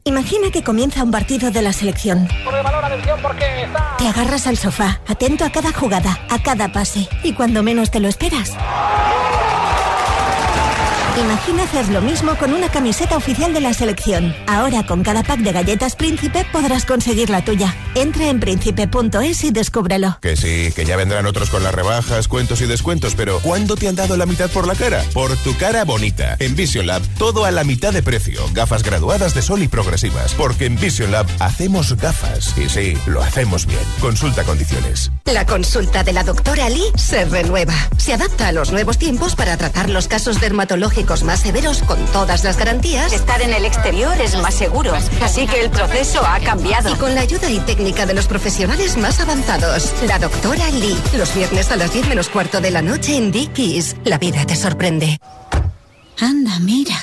Imagina 0.04 0.50
que 0.50 0.64
comienza 0.64 1.04
un 1.04 1.10
partido 1.12 1.50
de 1.50 1.62
la 1.62 1.72
selección. 1.72 2.28
Te 3.98 4.08
agarras 4.08 4.46
al 4.46 4.58
sofá, 4.58 5.00
atento 5.06 5.44
a 5.44 5.50
cada 5.50 5.72
jugada, 5.72 6.18
a 6.28 6.42
cada 6.42 6.72
pase, 6.72 7.08
y 7.22 7.32
cuando 7.34 7.62
menos 7.62 7.90
te 7.90 8.00
lo 8.00 8.08
esperas. 8.08 8.56
Imagina 11.20 11.64
hacer 11.64 11.88
lo 11.88 12.00
mismo 12.00 12.34
con 12.36 12.54
una 12.54 12.68
camiseta 12.68 13.16
oficial 13.16 13.52
de 13.52 13.60
la 13.60 13.74
selección. 13.74 14.34
Ahora 14.46 14.84
con 14.86 15.02
cada 15.02 15.22
pack 15.22 15.40
de 15.40 15.52
galletas 15.52 15.94
Príncipe 15.94 16.46
podrás 16.50 16.86
conseguir 16.86 17.28
la 17.28 17.44
tuya. 17.44 17.74
Entra 17.94 18.30
en 18.30 18.40
príncipe.es 18.40 19.44
y 19.44 19.50
descúbrelo. 19.50 20.16
Que 20.22 20.34
sí, 20.34 20.72
que 20.74 20.86
ya 20.86 20.96
vendrán 20.96 21.26
otros 21.26 21.50
con 21.50 21.62
las 21.62 21.74
rebajas, 21.74 22.26
cuentos 22.26 22.62
y 22.62 22.66
descuentos, 22.66 23.14
pero 23.14 23.38
¿cuándo 23.40 23.76
te 23.76 23.86
han 23.86 23.96
dado 23.96 24.16
la 24.16 24.24
mitad 24.24 24.48
por 24.48 24.66
la 24.66 24.74
cara? 24.74 25.04
Por 25.12 25.36
tu 25.36 25.54
cara 25.58 25.84
bonita. 25.84 26.36
En 26.38 26.56
Vision 26.56 26.86
Lab, 26.86 27.02
todo 27.18 27.44
a 27.44 27.50
la 27.50 27.64
mitad 27.64 27.92
de 27.92 28.02
precio. 28.02 28.40
Gafas 28.54 28.82
graduadas 28.82 29.34
de 29.34 29.42
sol 29.42 29.62
y 29.62 29.68
progresivas. 29.68 30.32
Porque 30.34 30.64
en 30.64 30.80
Vision 30.80 31.12
Lab 31.12 31.26
hacemos 31.38 31.94
gafas. 31.98 32.56
Y 32.56 32.70
sí, 32.70 32.96
lo 33.06 33.22
hacemos 33.22 33.66
bien. 33.66 33.82
Consulta 34.00 34.42
condiciones. 34.44 35.10
La 35.26 35.44
consulta 35.44 36.02
de 36.02 36.14
la 36.14 36.24
doctora 36.24 36.70
Lee 36.70 36.92
se 36.96 37.26
renueva. 37.26 37.74
Se 37.98 38.14
adapta 38.14 38.48
a 38.48 38.52
los 38.52 38.72
nuevos 38.72 38.96
tiempos 38.96 39.34
para 39.34 39.58
tratar 39.58 39.90
los 39.90 40.08
casos 40.08 40.40
dermatológicos 40.40 41.24
más 41.24 41.40
severos 41.40 41.82
con 41.82 42.02
todas 42.06 42.42
las 42.42 42.56
garantías. 42.56 43.12
Estar 43.12 43.42
en 43.42 43.52
el 43.52 43.66
exterior 43.66 44.18
es 44.18 44.34
más 44.36 44.54
seguro, 44.54 44.94
así 45.20 45.46
que 45.46 45.60
el 45.60 45.70
proceso 45.70 46.24
ha 46.26 46.40
cambiado. 46.40 46.90
Y 46.90 46.94
con 46.94 47.14
la 47.14 47.20
ayuda 47.20 47.50
y 47.50 47.60
técnica 47.60 47.81
de 47.82 48.14
los 48.14 48.28
profesionales 48.28 48.96
más 48.96 49.18
avanzados. 49.18 49.92
La 50.06 50.20
doctora 50.20 50.70
Lee. 50.70 50.96
Los 51.18 51.34
viernes 51.34 51.72
a 51.72 51.76
las 51.76 51.92
10 51.92 52.08
menos 52.08 52.28
cuarto 52.28 52.60
de 52.60 52.70
la 52.70 52.80
noche 52.80 53.16
en 53.16 53.32
Dickies. 53.32 53.96
La 54.04 54.18
vida 54.18 54.46
te 54.46 54.54
sorprende. 54.54 55.18
Anda, 56.20 56.60
mira. 56.60 56.94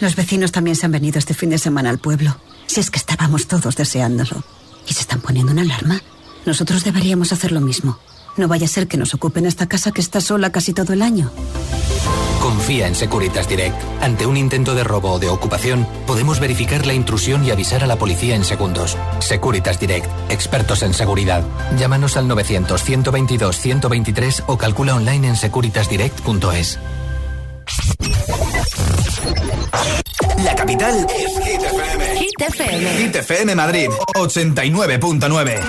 Los 0.00 0.16
vecinos 0.16 0.50
también 0.50 0.74
se 0.74 0.86
han 0.86 0.92
venido 0.92 1.20
este 1.20 1.34
fin 1.34 1.50
de 1.50 1.58
semana 1.58 1.88
al 1.88 2.00
pueblo. 2.00 2.36
Si 2.66 2.80
es 2.80 2.90
que 2.90 2.98
estábamos 2.98 3.46
todos 3.46 3.76
deseándolo. 3.76 4.42
¿Y 4.88 4.94
se 4.94 5.02
están 5.02 5.20
poniendo 5.20 5.52
una 5.52 5.62
alarma? 5.62 6.02
Nosotros 6.44 6.82
deberíamos 6.82 7.32
hacer 7.32 7.52
lo 7.52 7.60
mismo. 7.60 8.00
No 8.36 8.48
vaya 8.48 8.66
a 8.66 8.68
ser 8.68 8.88
que 8.88 8.96
nos 8.96 9.14
ocupen 9.14 9.46
esta 9.46 9.68
casa 9.68 9.92
que 9.92 10.00
está 10.00 10.20
sola 10.20 10.50
casi 10.50 10.72
todo 10.72 10.92
el 10.92 11.02
año. 11.02 11.30
Confía 12.44 12.86
en 12.86 12.94
Securitas 12.94 13.48
Direct. 13.48 13.74
Ante 14.02 14.26
un 14.26 14.36
intento 14.36 14.74
de 14.74 14.84
robo 14.84 15.12
o 15.12 15.18
de 15.18 15.30
ocupación, 15.30 15.88
podemos 16.06 16.40
verificar 16.40 16.84
la 16.84 16.92
intrusión 16.92 17.42
y 17.42 17.50
avisar 17.50 17.82
a 17.82 17.86
la 17.86 17.96
policía 17.96 18.36
en 18.36 18.44
segundos. 18.44 18.98
Securitas 19.20 19.80
Direct, 19.80 20.06
expertos 20.28 20.82
en 20.82 20.92
seguridad. 20.92 21.42
Llámanos 21.78 22.18
al 22.18 22.28
900-122-123 22.28 24.42
o 24.46 24.58
calcula 24.58 24.94
online 24.94 25.28
en 25.28 25.36
securitasdirect.es. 25.36 26.78
La 30.44 30.54
capital 30.54 31.06
es 31.16 31.38
Hit 31.46 31.62
FM. 31.62 32.18
Hit 32.18 32.42
FM. 32.42 32.90
Hit 32.98 33.16
FM 33.16 33.54
Madrid, 33.54 33.88
89.9. 34.16 35.60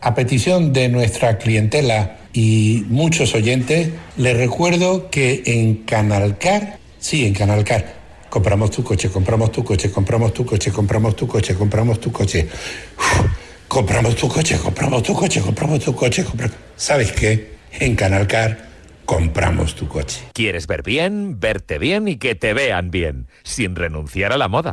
A 0.00 0.14
petición 0.16 0.72
de 0.72 0.88
nuestra 0.88 1.38
clientela 1.38 2.25
y 2.36 2.84
muchos 2.88 3.34
oyentes, 3.34 3.88
les 4.18 4.36
recuerdo 4.36 5.08
que 5.08 5.42
en 5.46 5.76
Canalcar, 5.84 6.78
sí, 6.98 7.24
en 7.24 7.32
Canalcar, 7.32 7.94
compramos 8.28 8.70
tu 8.70 8.84
coche, 8.84 9.08
compramos 9.08 9.50
tu 9.52 9.64
coche, 9.64 9.90
compramos 9.90 10.34
tu 10.34 10.44
coche, 10.44 10.70
compramos 10.70 11.16
tu 11.16 11.26
coche, 11.26 11.54
compramos 11.54 11.98
tu 11.98 12.12
coche. 12.12 12.46
Uf, 12.98 13.22
compramos 13.66 14.14
tu 14.16 14.28
coche, 14.28 14.58
compramos 14.58 15.02
tu 15.02 15.14
coche, 15.14 15.40
compramos 15.40 15.80
tu 15.80 15.94
coche, 15.94 16.24
compramos... 16.24 16.56
¿Sabes 16.76 17.12
qué? 17.12 17.56
En 17.72 17.96
Canalcar 17.96 18.66
compramos 19.06 19.74
tu 19.74 19.88
coche. 19.88 20.20
¿Quieres 20.34 20.66
ver 20.66 20.82
bien, 20.82 21.40
verte 21.40 21.78
bien 21.78 22.06
y 22.06 22.16
que 22.16 22.34
te 22.34 22.52
vean 22.52 22.90
bien, 22.90 23.28
sin 23.44 23.76
renunciar 23.76 24.32
a 24.32 24.36
la 24.36 24.48
moda? 24.48 24.72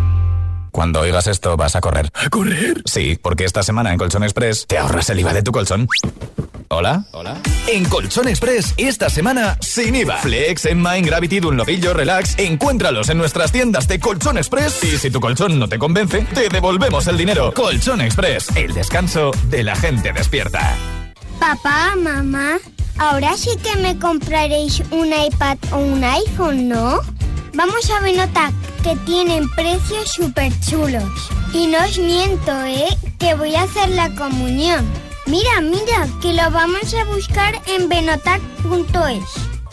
Cuando 0.71 1.01
oigas 1.01 1.27
esto 1.27 1.57
vas 1.57 1.75
a 1.75 1.81
correr. 1.81 2.09
¿A 2.13 2.29
correr? 2.29 2.81
Sí, 2.85 3.19
porque 3.21 3.43
esta 3.43 3.61
semana 3.63 3.91
en 3.91 3.97
Colchón 3.97 4.23
Express 4.23 4.65
te 4.67 4.77
ahorras 4.77 5.09
el 5.09 5.19
IVA 5.19 5.33
de 5.33 5.43
tu 5.43 5.51
colchón. 5.51 5.87
¿Hola? 6.69 7.03
¿Hola? 7.11 7.37
En 7.67 7.83
Colchón 7.83 8.29
Express, 8.29 8.73
esta 8.77 9.09
semana, 9.09 9.57
sin 9.59 9.93
IVA. 9.93 10.17
Flex, 10.17 10.65
Enmine, 10.65 11.01
Gravity, 11.01 11.41
Dunlopillo, 11.41 11.93
Relax. 11.93 12.39
Encuéntralos 12.39 13.09
en 13.09 13.17
nuestras 13.17 13.51
tiendas 13.51 13.89
de 13.89 13.99
Colchón 13.99 14.37
Express. 14.37 14.81
Y 14.85 14.97
si 14.97 15.11
tu 15.11 15.19
colchón 15.19 15.59
no 15.59 15.67
te 15.67 15.77
convence, 15.77 16.21
te 16.33 16.47
devolvemos 16.47 17.05
el 17.07 17.17
dinero. 17.17 17.53
Colchón 17.53 17.99
Express, 17.99 18.55
el 18.55 18.73
descanso 18.73 19.31
de 19.49 19.65
la 19.65 19.75
gente 19.75 20.13
despierta. 20.13 20.73
Papá, 21.41 21.95
mamá, 21.97 22.57
ahora 22.97 23.35
sí 23.35 23.49
que 23.61 23.75
me 23.81 23.99
compraréis 23.99 24.81
un 24.91 25.07
iPad 25.07 25.57
o 25.73 25.77
un 25.79 26.01
iPhone, 26.05 26.69
¿no? 26.69 27.01
Vamos 27.53 27.89
a 27.89 27.99
Benotac, 27.99 28.53
que 28.81 28.95
tienen 29.05 29.49
precios 29.49 30.11
súper 30.11 30.51
chulos. 30.61 31.29
Y 31.53 31.67
no 31.67 31.79
os 31.83 31.97
miento, 31.97 32.51
¿eh? 32.65 32.97
Que 33.19 33.35
voy 33.35 33.55
a 33.55 33.63
hacer 33.63 33.89
la 33.89 34.09
comunión. 34.15 34.85
Mira, 35.25 35.61
mira, 35.61 36.07
que 36.21 36.33
lo 36.33 36.49
vamos 36.49 36.93
a 36.93 37.03
buscar 37.05 37.61
en 37.67 37.89
benotac.es. 37.89 39.50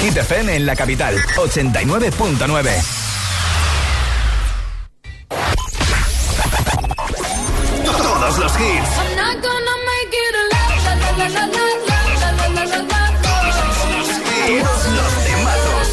Hit 0.00 0.16
FM. 0.16 0.56
En 0.56 0.64
la 0.64 0.74
capital, 0.74 1.14
89.9. 1.36 2.70
Todos 7.84 8.38
los 8.38 8.52
hits. 8.58 8.88
Todos 14.46 14.86
los 14.88 15.10
hits, 15.10 15.50
los. 15.68 15.88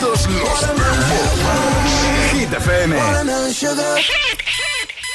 Todos 0.00 0.26
los 0.28 0.56
FM. 2.52 2.96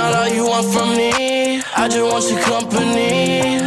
not 0.00 0.14
all 0.14 0.28
you 0.28 0.46
want 0.46 0.66
from 0.72 0.96
me. 0.96 1.60
I 1.76 1.86
just 1.88 2.02
want 2.10 2.24
your 2.30 2.40
company. 2.40 3.59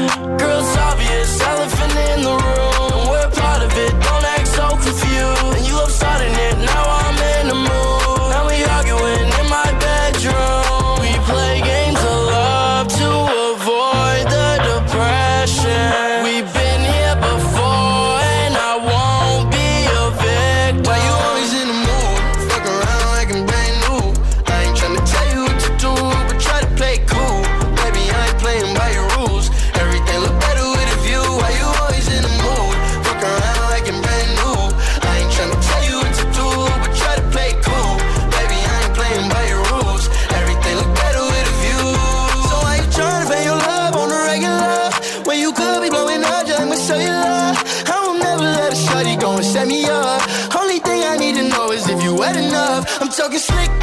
Talking 53.33 53.39
slick 53.39 53.82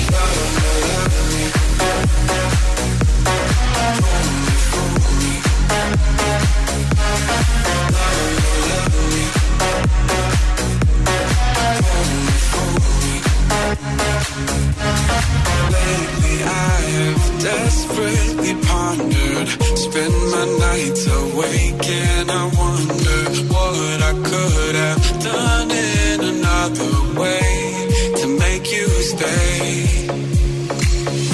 Have 17.01 17.41
desperately 17.41 18.53
pondered. 18.67 19.47
Spend 19.85 20.15
my 20.35 20.45
nights 20.65 21.03
awake 21.07 21.87
and 21.89 22.29
I 22.29 22.43
wonder 22.61 23.19
What 23.53 23.99
I 24.11 24.13
could 24.29 24.75
have 24.75 25.05
done 25.23 25.71
in 25.71 26.19
another 26.33 26.93
way 27.19 27.89
To 28.21 28.27
make 28.43 28.71
you 28.71 28.87
stay. 29.11 29.87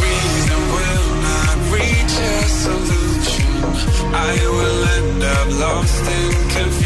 Reason 0.03 0.61
will 0.75 1.09
not 1.29 1.57
reach 1.75 2.15
a 2.31 2.37
solution. 2.63 3.51
I 4.15 4.33
will 4.55 4.83
end 4.97 5.21
up 5.35 5.47
lost 5.65 6.05
in 6.19 6.31
confusion 6.55 6.76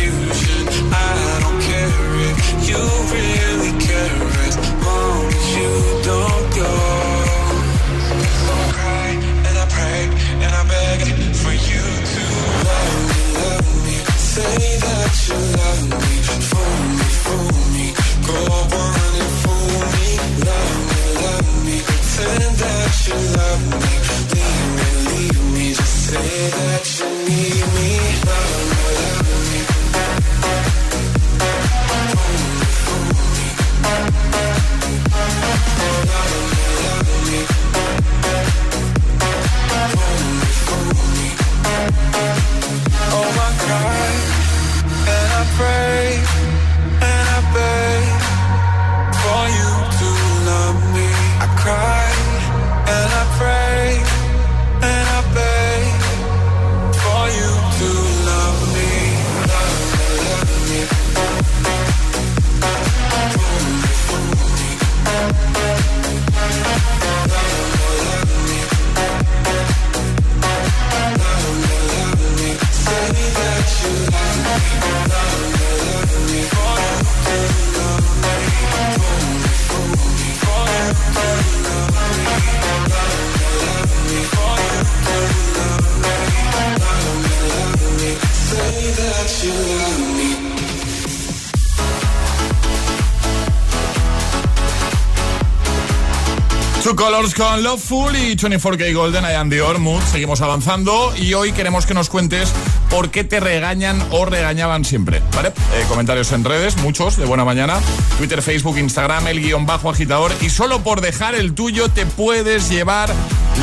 Colors 97.02 97.34
con 97.34 97.64
Loveful 97.64 98.16
y 98.16 98.36
24K 98.36 98.94
Golden, 98.94 99.24
I 99.24 99.34
am 99.34 99.50
Dior, 99.50 99.80
Mood. 99.80 100.04
Seguimos 100.04 100.40
avanzando 100.42 101.12
y 101.18 101.34
hoy 101.34 101.52
queremos 101.52 101.88
que 101.88 101.96
nos 101.96 102.10
cuentes 102.10 102.54
por 102.92 103.10
qué 103.10 103.24
te 103.24 103.40
regañan 103.40 104.00
o 104.12 104.26
regañaban 104.26 104.86
siempre, 104.86 105.20
¿vale? 105.36 105.48
Eh, 105.50 105.84
comentarios 105.90 106.32
en 106.32 106.44
redes, 106.44 106.78
muchos, 106.78 107.18
de 107.18 107.26
buena 107.26 107.44
mañana. 107.44 107.80
Twitter, 108.20 108.44
Facebook, 108.44 108.78
Instagram, 108.78 109.26
el 109.26 109.42
guion 109.42 109.66
bajo 109.66 109.90
agitador. 109.90 110.32
Y 110.42 110.52
solo 110.52 110.84
por 110.84 111.02
dejar 111.02 111.34
el 111.34 111.56
tuyo 111.56 111.90
te 111.90 112.06
puedes 112.06 112.70
llevar 112.70 113.10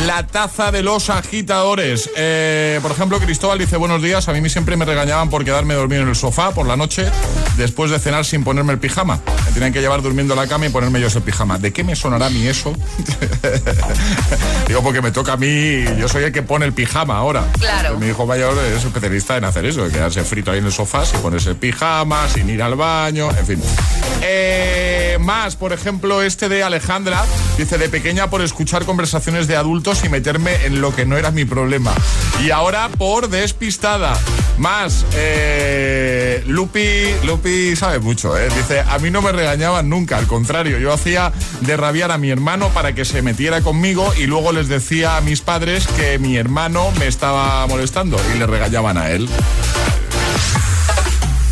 la 0.04 0.26
taza 0.26 0.72
de 0.72 0.82
los 0.82 1.08
agitadores. 1.08 2.10
Eh, 2.16 2.80
por 2.82 2.90
ejemplo, 2.90 3.20
Cristóbal 3.20 3.60
dice, 3.60 3.76
buenos 3.76 4.02
días, 4.02 4.28
a 4.28 4.32
mí 4.32 4.48
siempre 4.50 4.76
me 4.76 4.84
regañaban 4.84 5.30
por 5.30 5.44
quedarme 5.44 5.74
dormido 5.74 6.02
en 6.02 6.08
el 6.08 6.16
sofá 6.16 6.50
por 6.50 6.66
la 6.66 6.76
noche 6.76 7.06
después 7.56 7.92
de 7.92 8.00
cenar 8.00 8.24
sin 8.24 8.42
ponerme 8.42 8.72
el 8.72 8.80
pijama. 8.80 9.20
Tenían 9.58 9.72
que 9.72 9.80
llevar 9.80 10.02
durmiendo 10.02 10.34
en 10.34 10.38
la 10.38 10.46
cama 10.46 10.66
y 10.66 10.68
ponerme 10.68 11.00
yo 11.00 11.08
ese 11.08 11.20
pijama. 11.20 11.58
¿De 11.58 11.72
qué 11.72 11.82
me 11.82 11.96
sonará 11.96 12.26
a 12.26 12.30
mí 12.30 12.46
eso? 12.46 12.72
Digo, 14.68 14.84
porque 14.84 15.02
me 15.02 15.10
toca 15.10 15.32
a 15.32 15.36
mí, 15.36 15.82
yo 15.98 16.06
soy 16.06 16.22
el 16.22 16.30
que 16.30 16.42
pone 16.42 16.64
el 16.64 16.72
pijama 16.72 17.16
ahora. 17.16 17.44
Claro. 17.58 17.98
Mi 17.98 18.06
hijo 18.06 18.24
mayor 18.24 18.56
es 18.56 18.84
especialista 18.84 19.36
en 19.36 19.42
hacer 19.42 19.64
eso, 19.64 19.82
de 19.82 19.90
quedarse 19.90 20.22
frito 20.22 20.52
ahí 20.52 20.58
en 20.60 20.66
el 20.66 20.70
sofá 20.70 21.04
sin 21.04 21.18
ponerse 21.18 21.50
el 21.50 21.56
pijama, 21.56 22.28
sin 22.28 22.48
ir 22.48 22.62
al 22.62 22.76
baño, 22.76 23.30
en 23.36 23.46
fin. 23.46 23.62
Eh, 24.22 25.18
más, 25.18 25.56
por 25.56 25.72
ejemplo, 25.72 26.22
este 26.22 26.48
de 26.48 26.62
Alejandra, 26.62 27.24
dice, 27.56 27.78
de 27.78 27.88
pequeña 27.88 28.30
por 28.30 28.42
escuchar 28.42 28.84
conversaciones 28.84 29.48
de 29.48 29.56
adultos 29.56 30.04
y 30.04 30.08
meterme 30.08 30.66
en 30.66 30.80
lo 30.80 30.94
que 30.94 31.04
no 31.04 31.16
era 31.16 31.32
mi 31.32 31.44
problema. 31.44 31.92
Y 32.44 32.52
ahora 32.52 32.90
por 32.96 33.28
despistada. 33.28 34.16
Más, 34.58 35.06
eh, 35.14 36.42
Lupi, 36.46 37.14
Lupi 37.24 37.76
sabe 37.76 38.00
mucho, 38.00 38.36
¿eh? 38.36 38.48
dice, 38.56 38.80
a 38.80 38.98
mí 38.98 39.10
no 39.10 39.22
me 39.22 39.30
regañaban 39.30 39.88
nunca, 39.88 40.18
al 40.18 40.26
contrario, 40.26 40.78
yo 40.78 40.92
hacía 40.92 41.32
de 41.60 41.76
rabiar 41.76 42.10
a 42.10 42.18
mi 42.18 42.30
hermano 42.30 42.68
para 42.70 42.92
que 42.92 43.04
se 43.04 43.22
metiera 43.22 43.60
conmigo 43.60 44.12
y 44.18 44.26
luego 44.26 44.52
les 44.52 44.68
decía 44.68 45.16
a 45.16 45.20
mis 45.20 45.42
padres 45.42 45.86
que 45.86 46.18
mi 46.18 46.36
hermano 46.36 46.90
me 46.98 47.06
estaba 47.06 47.66
molestando 47.68 48.16
y 48.34 48.38
le 48.38 48.46
regañaban 48.46 48.98
a 48.98 49.10
él. 49.10 49.28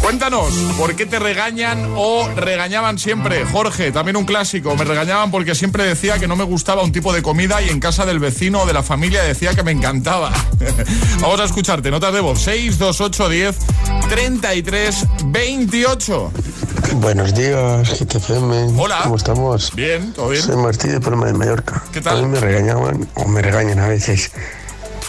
Cuéntanos, 0.07 0.55
¿por 0.79 0.95
qué 0.95 1.05
te 1.05 1.19
regañan 1.19 1.85
o 1.97 2.29
regañaban 2.37 2.97
siempre? 2.97 3.45
Jorge, 3.45 3.91
también 3.91 4.17
un 4.17 4.25
clásico. 4.25 4.77
Me 4.77 4.85
regañaban 4.85 5.33
porque 5.33 5.57
siempre 5.57 5.83
decía 5.83 6.21
que 6.21 6.29
no 6.29 6.37
me 6.37 6.45
gustaba 6.45 6.85
un 6.85 6.93
tipo 6.93 7.13
de 7.13 7.23
comida 7.23 7.61
y 7.61 7.71
en 7.71 7.81
casa 7.81 8.07
del 8.07 8.21
vecino 8.21 8.63
o 8.63 8.67
de 8.67 8.73
la 8.73 8.85
familia 8.85 9.25
decía 9.25 9.53
que 9.57 9.65
me 9.65 9.73
encantaba. 9.73 10.31
Vamos 11.21 11.41
a 11.41 11.45
escucharte. 11.45 11.91
Notas 11.91 12.15
de 12.15 12.21
voz 12.21 12.39
62810 12.39 14.09
33 14.09 15.07
28. 15.25 16.33
Buenos 17.01 17.35
días, 17.35 17.99
GTFM. 17.99 18.81
Hola. 18.81 19.01
¿Cómo 19.03 19.17
estamos? 19.17 19.75
Bien, 19.75 20.13
todo 20.13 20.29
bien. 20.29 20.41
Soy 20.45 20.55
Martí 20.55 20.87
de 20.87 21.01
Palma 21.01 21.27
de 21.27 21.33
Mallorca. 21.33 21.83
¿Qué 21.93 22.01
tal? 22.01 22.19
A 22.19 22.23
mí 22.23 22.29
me 22.29 22.39
regañaban, 22.39 23.09
o 23.15 23.27
me 23.27 23.43
regañan 23.43 23.81
a 23.81 23.89
veces, 23.89 24.31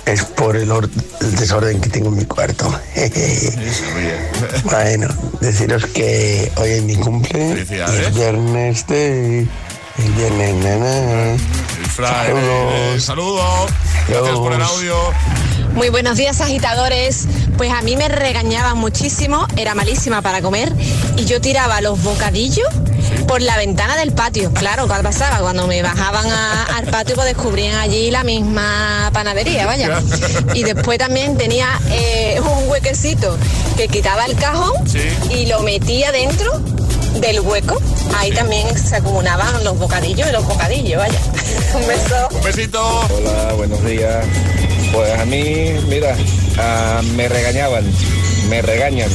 es 0.07 0.23
por 0.23 0.55
el, 0.55 0.71
el 0.71 1.35
desorden 1.35 1.81
que 1.81 1.89
tengo 1.89 2.09
en 2.09 2.15
mi 2.15 2.25
cuarto. 2.25 2.73
bueno, 4.63 5.07
deciros 5.41 5.85
que 5.87 6.51
hoy 6.55 6.69
es 6.69 6.83
mi 6.83 6.95
cumple. 6.95 7.61
Es 7.61 8.15
viernes 8.15 8.87
de... 8.87 9.47
El 9.97 10.11
viernes, 10.13 10.55
nana. 10.63 11.37
Friday. 11.89 12.99
Saludos. 12.99 13.71
Gracias 14.07 14.35
por 14.35 14.53
el 14.53 14.61
audio. 14.61 14.95
Muy 15.73 15.89
buenos 15.89 16.17
días, 16.17 16.39
agitadores. 16.39 17.27
Pues 17.57 17.71
a 17.71 17.81
mí 17.81 17.97
me 17.97 18.07
regañaban 18.07 18.77
muchísimo, 18.77 19.47
era 19.57 19.73
malísima 19.73 20.21
para 20.21 20.41
comer 20.41 20.71
y 21.17 21.25
yo 21.25 21.41
tiraba 21.41 21.81
los 21.81 22.01
bocadillos 22.03 22.67
por 23.27 23.41
la 23.41 23.57
ventana 23.57 23.95
del 23.97 24.11
patio. 24.11 24.51
Claro, 24.53 24.87
¿cuál 24.87 25.03
pasaba? 25.03 25.37
Cuando 25.39 25.67
me 25.67 25.81
bajaban 25.81 26.25
a- 26.29 26.63
al 26.77 26.85
patio 26.87 27.15
pues 27.15 27.27
descubrían 27.27 27.75
allí 27.75 28.11
la 28.11 28.23
misma 28.23 29.09
panadería, 29.13 29.65
vaya. 29.65 30.01
Y 30.53 30.63
después 30.63 30.97
también 30.97 31.37
tenía 31.37 31.67
eh, 31.91 32.39
un 32.41 32.69
huequecito 32.69 33.37
que 33.75 33.87
quitaba 33.87 34.25
el 34.25 34.35
cajón 34.35 34.73
y 35.29 35.45
lo 35.47 35.59
metía 35.61 36.11
dentro 36.11 36.59
del 37.21 37.39
hueco. 37.41 37.79
Ahí 38.17 38.31
también 38.31 38.67
se 38.77 38.95
acumulaban 38.95 39.63
los 39.63 39.77
bocadillos 39.77 40.27
y 40.29 40.31
los 40.31 40.45
bocadillos, 40.45 40.97
vaya. 40.99 41.19
Un 41.75 41.87
beso. 41.87 42.27
Un 42.31 42.41
besito. 42.43 43.07
Hola, 43.15 43.53
buenos 43.53 43.83
días. 43.85 44.25
Pues 44.93 45.19
a 45.19 45.25
mí, 45.25 45.73
mira, 45.89 46.15
ah, 46.57 47.01
me 47.15 47.27
regañaban, 47.27 47.83
me 48.49 48.61
regañan 48.61 49.09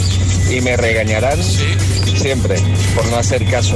y 0.51 0.61
me 0.61 0.77
regañarán 0.77 1.43
siempre 1.43 2.57
por 2.95 3.05
no 3.07 3.17
hacer 3.17 3.45
caso. 3.51 3.75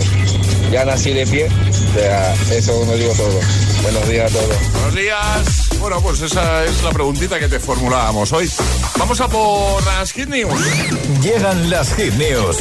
Ya 0.71 0.85
nací 0.85 1.13
de 1.13 1.27
pie, 1.27 1.49
o 1.49 1.99
sea, 1.99 2.35
eso 2.53 2.85
no 2.87 2.93
digo 2.95 3.13
todo. 3.15 3.41
Buenos 3.83 4.09
días 4.09 4.33
a 4.33 4.39
todos. 4.39 4.73
Buenos 4.73 4.95
días. 4.95 5.69
Bueno, 5.79 6.01
pues 6.01 6.21
esa 6.23 6.65
es 6.65 6.83
la 6.83 6.91
preguntita 6.91 7.39
que 7.39 7.49
te 7.49 7.61
formulábamos 7.61 8.33
hoy. 8.33 8.51
Vamos 8.99 9.21
a 9.21 9.29
por 9.29 9.85
las 9.87 10.13
Hit 10.13 10.29
News. 10.29 10.61
Llegan 11.23 11.71
las 11.71 11.95
Hit 11.95 12.15
News. 12.15 12.57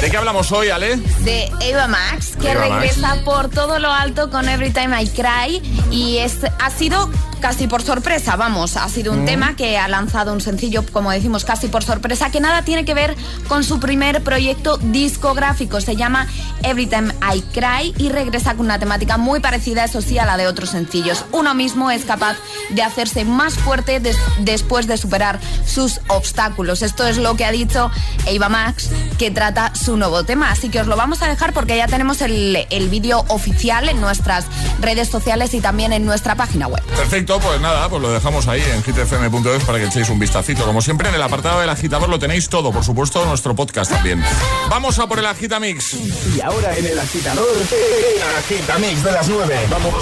¿De 0.00 0.10
qué 0.10 0.16
hablamos 0.16 0.50
hoy, 0.52 0.70
Ale? 0.70 0.96
de 0.96 1.50
Eva 1.60 1.88
Max, 1.88 2.32
que 2.40 2.52
Eva 2.52 2.68
Max. 2.68 2.80
regresa 2.80 3.22
por 3.24 3.50
todo 3.50 3.78
lo 3.78 3.90
alto 3.92 4.30
con 4.30 4.48
Every 4.48 4.70
Time 4.70 5.02
I 5.02 5.08
Cry 5.08 5.62
y 5.90 6.18
es, 6.18 6.38
ha 6.58 6.70
sido 6.70 7.10
casi 7.42 7.66
por 7.66 7.82
sorpresa, 7.82 8.36
vamos, 8.36 8.76
ha 8.78 8.88
sido 8.88 9.12
un 9.12 9.22
Mm. 9.24 9.26
tema 9.26 9.56
que 9.56 9.76
ha 9.76 9.88
lanzado 9.88 10.32
un 10.32 10.40
sencillo, 10.40 10.84
como 10.92 11.10
decimos, 11.10 11.44
casi 11.44 11.68
por 11.68 11.82
sorpresa, 11.84 12.30
que 12.30 12.40
nada 12.40 12.62
tiene 12.62 12.84
que 12.86 12.94
ver 12.94 13.16
con 13.48 13.64
su 13.64 13.80
primer 13.80 14.22
proyecto 14.22 14.78
discográfico, 14.78 15.80
se 15.80 15.96
llama 15.96 16.26
Every 16.62 16.86
Time 16.86 17.12
I 17.34 17.42
Cry 17.52 17.94
y 17.98 18.08
regresa 18.08 18.54
con 18.54 18.66
una 18.66 18.78
temática 18.78 19.18
muy 19.18 19.40
parecida, 19.40 19.84
eso 19.84 20.00
sí, 20.00 20.18
a 20.18 20.24
la 20.24 20.36
de 20.36 20.46
otros 20.46 20.70
sencillos. 20.70 21.24
Uno 21.32 21.54
mismo 21.54 21.90
es 21.90 22.04
capaz 22.04 22.36
de 22.70 22.82
hacerse 22.82 23.24
más 23.24 23.54
fuerte 23.54 23.98
des- 24.00 24.16
después 24.38 24.86
de 24.86 24.96
superar 24.96 25.40
sus 25.66 26.00
obstáculos. 26.08 26.82
Esto 26.82 27.06
es 27.06 27.18
lo 27.18 27.34
que 27.36 27.44
ha 27.44 27.50
dicho 27.50 27.90
Eva 28.26 28.48
Max, 28.48 28.88
que 29.18 29.30
trata 29.32 29.74
su 29.74 29.96
nuevo 29.96 30.22
tema. 30.24 30.50
Así 30.52 30.68
que 30.68 30.80
os 30.80 30.86
lo 30.86 30.96
vamos 30.96 31.20
a 31.22 31.26
dejar 31.28 31.52
porque 31.52 31.76
ya 31.76 31.88
tenemos 31.88 32.22
el, 32.22 32.66
el 32.70 32.88
vídeo 32.88 33.24
oficial 33.28 33.88
en 33.88 34.00
nuestras 34.00 34.44
redes 34.80 35.08
sociales 35.08 35.52
y 35.54 35.60
también 35.60 35.92
en 35.92 36.04
nuestra 36.06 36.36
página 36.36 36.68
web. 36.68 36.82
Perfecto, 36.96 37.31
pues 37.40 37.60
nada, 37.60 37.88
pues 37.88 38.02
lo 38.02 38.10
dejamos 38.10 38.48
ahí 38.48 38.62
en 38.62 38.82
hitfm.es 38.82 39.64
para 39.64 39.78
que 39.78 39.84
echéis 39.86 40.08
un 40.08 40.18
vistacito. 40.18 40.64
Como 40.64 40.80
siempre, 40.82 41.08
en 41.08 41.14
el 41.14 41.22
apartado 41.22 41.60
del 41.60 41.70
agitador 41.70 42.08
lo 42.08 42.18
tenéis 42.18 42.48
todo, 42.48 42.72
por 42.72 42.84
supuesto, 42.84 43.24
nuestro 43.26 43.54
podcast 43.54 43.90
también. 43.90 44.22
Vamos 44.68 44.98
a 44.98 45.06
por 45.06 45.18
el 45.18 45.26
agitamix. 45.26 45.94
Y 45.94 46.40
ahora 46.40 46.76
en 46.76 46.86
el 46.86 46.98
agitador, 46.98 47.46
el 47.46 48.22
agitamix 48.38 49.04
de 49.04 49.12
las 49.12 49.28
9. 49.28 49.66
Vamos. 49.70 49.94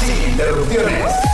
Sin 0.00 0.30
interrupciones. 0.30 1.33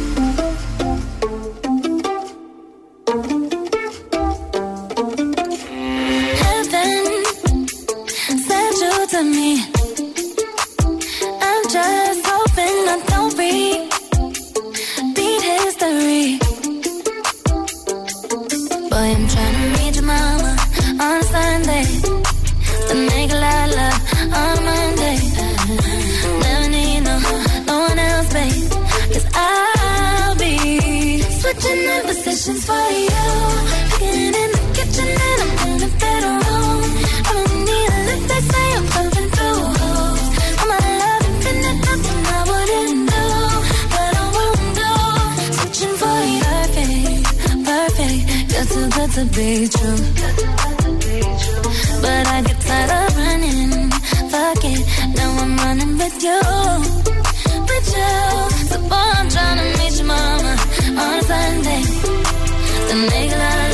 and 62.91 63.09
make 63.09 63.31
a 63.31 63.37
lot 63.37 63.70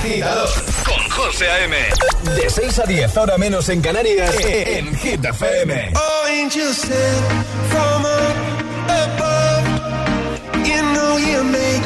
agitador 0.00 0.48
con 0.84 1.10
José 1.10 1.48
A.M. 1.50 1.76
De 2.34 2.50
6 2.50 2.78
a 2.78 2.84
10, 2.84 3.16
ahora 3.16 3.38
menos 3.38 3.68
en 3.68 3.80
Canarias, 3.80 4.34
eh, 4.40 4.62
eh, 4.62 4.78
en 4.78 4.96
Hit 4.96 5.24
FM. 5.24 5.92
Oh, 5.94 6.26
angels 6.28 6.76
sent 6.78 7.24
from 7.70 8.04
above. 8.88 9.66
You 10.64 10.82
know 10.94 11.18
you 11.18 11.44
make 11.44 11.82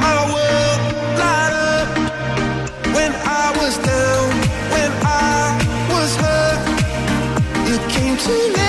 my 0.00 0.32
world 0.32 0.80
light 1.18 1.52
up. 1.52 1.88
When 2.94 3.12
I 3.12 3.52
was 3.60 3.76
down, 3.78 4.30
when 4.72 4.92
I 5.04 5.58
was 5.92 6.16
hurt, 6.16 6.60
you 7.68 7.78
came 7.88 8.16
to 8.16 8.52
me. 8.54 8.59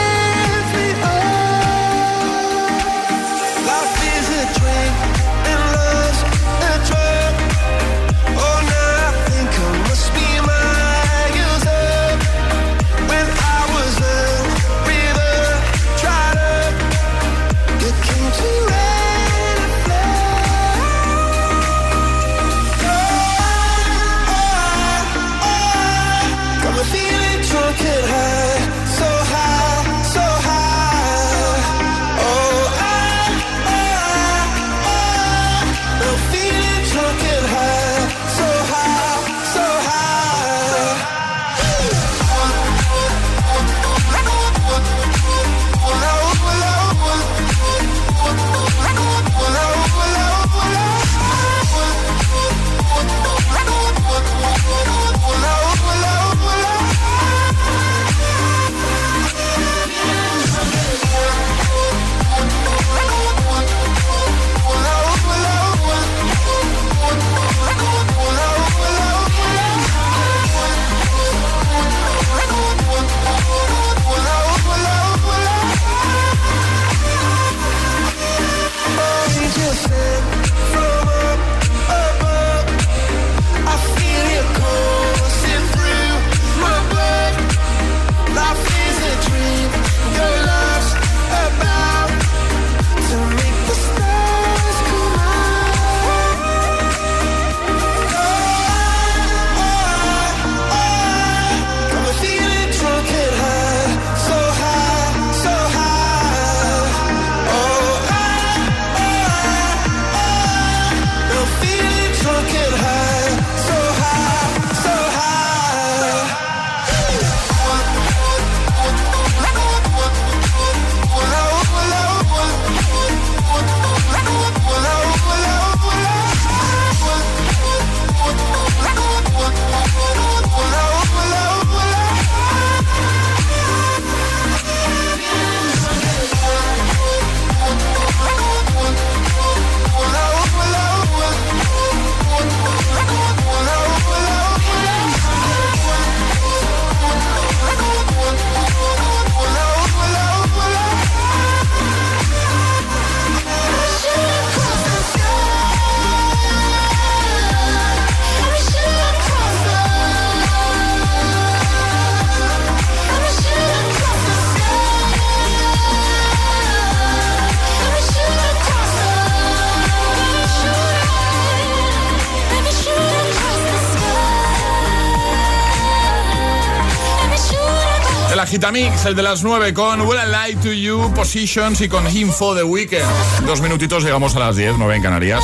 Agitamix, 178.62 179.06
el 179.06 179.16
de 179.16 179.24
las 179.24 179.44
9 179.44 179.74
con 179.74 180.02
Will 180.02 180.20
I 180.20 180.52
Lie 180.52 180.62
to 180.62 180.72
You, 180.72 181.12
Positions 181.16 181.82
y 181.82 181.90
con 181.90 182.08
Info 182.16 182.56
the 182.56 182.62
Weekend. 182.62 183.08
dos 183.48 183.60
minutitos 183.60 184.04
llegamos 184.04 184.36
a 184.36 184.40
las 184.40 184.56
10, 184.56 184.76
9 184.78 184.98
en 184.98 185.02
Canarias. 185.02 185.44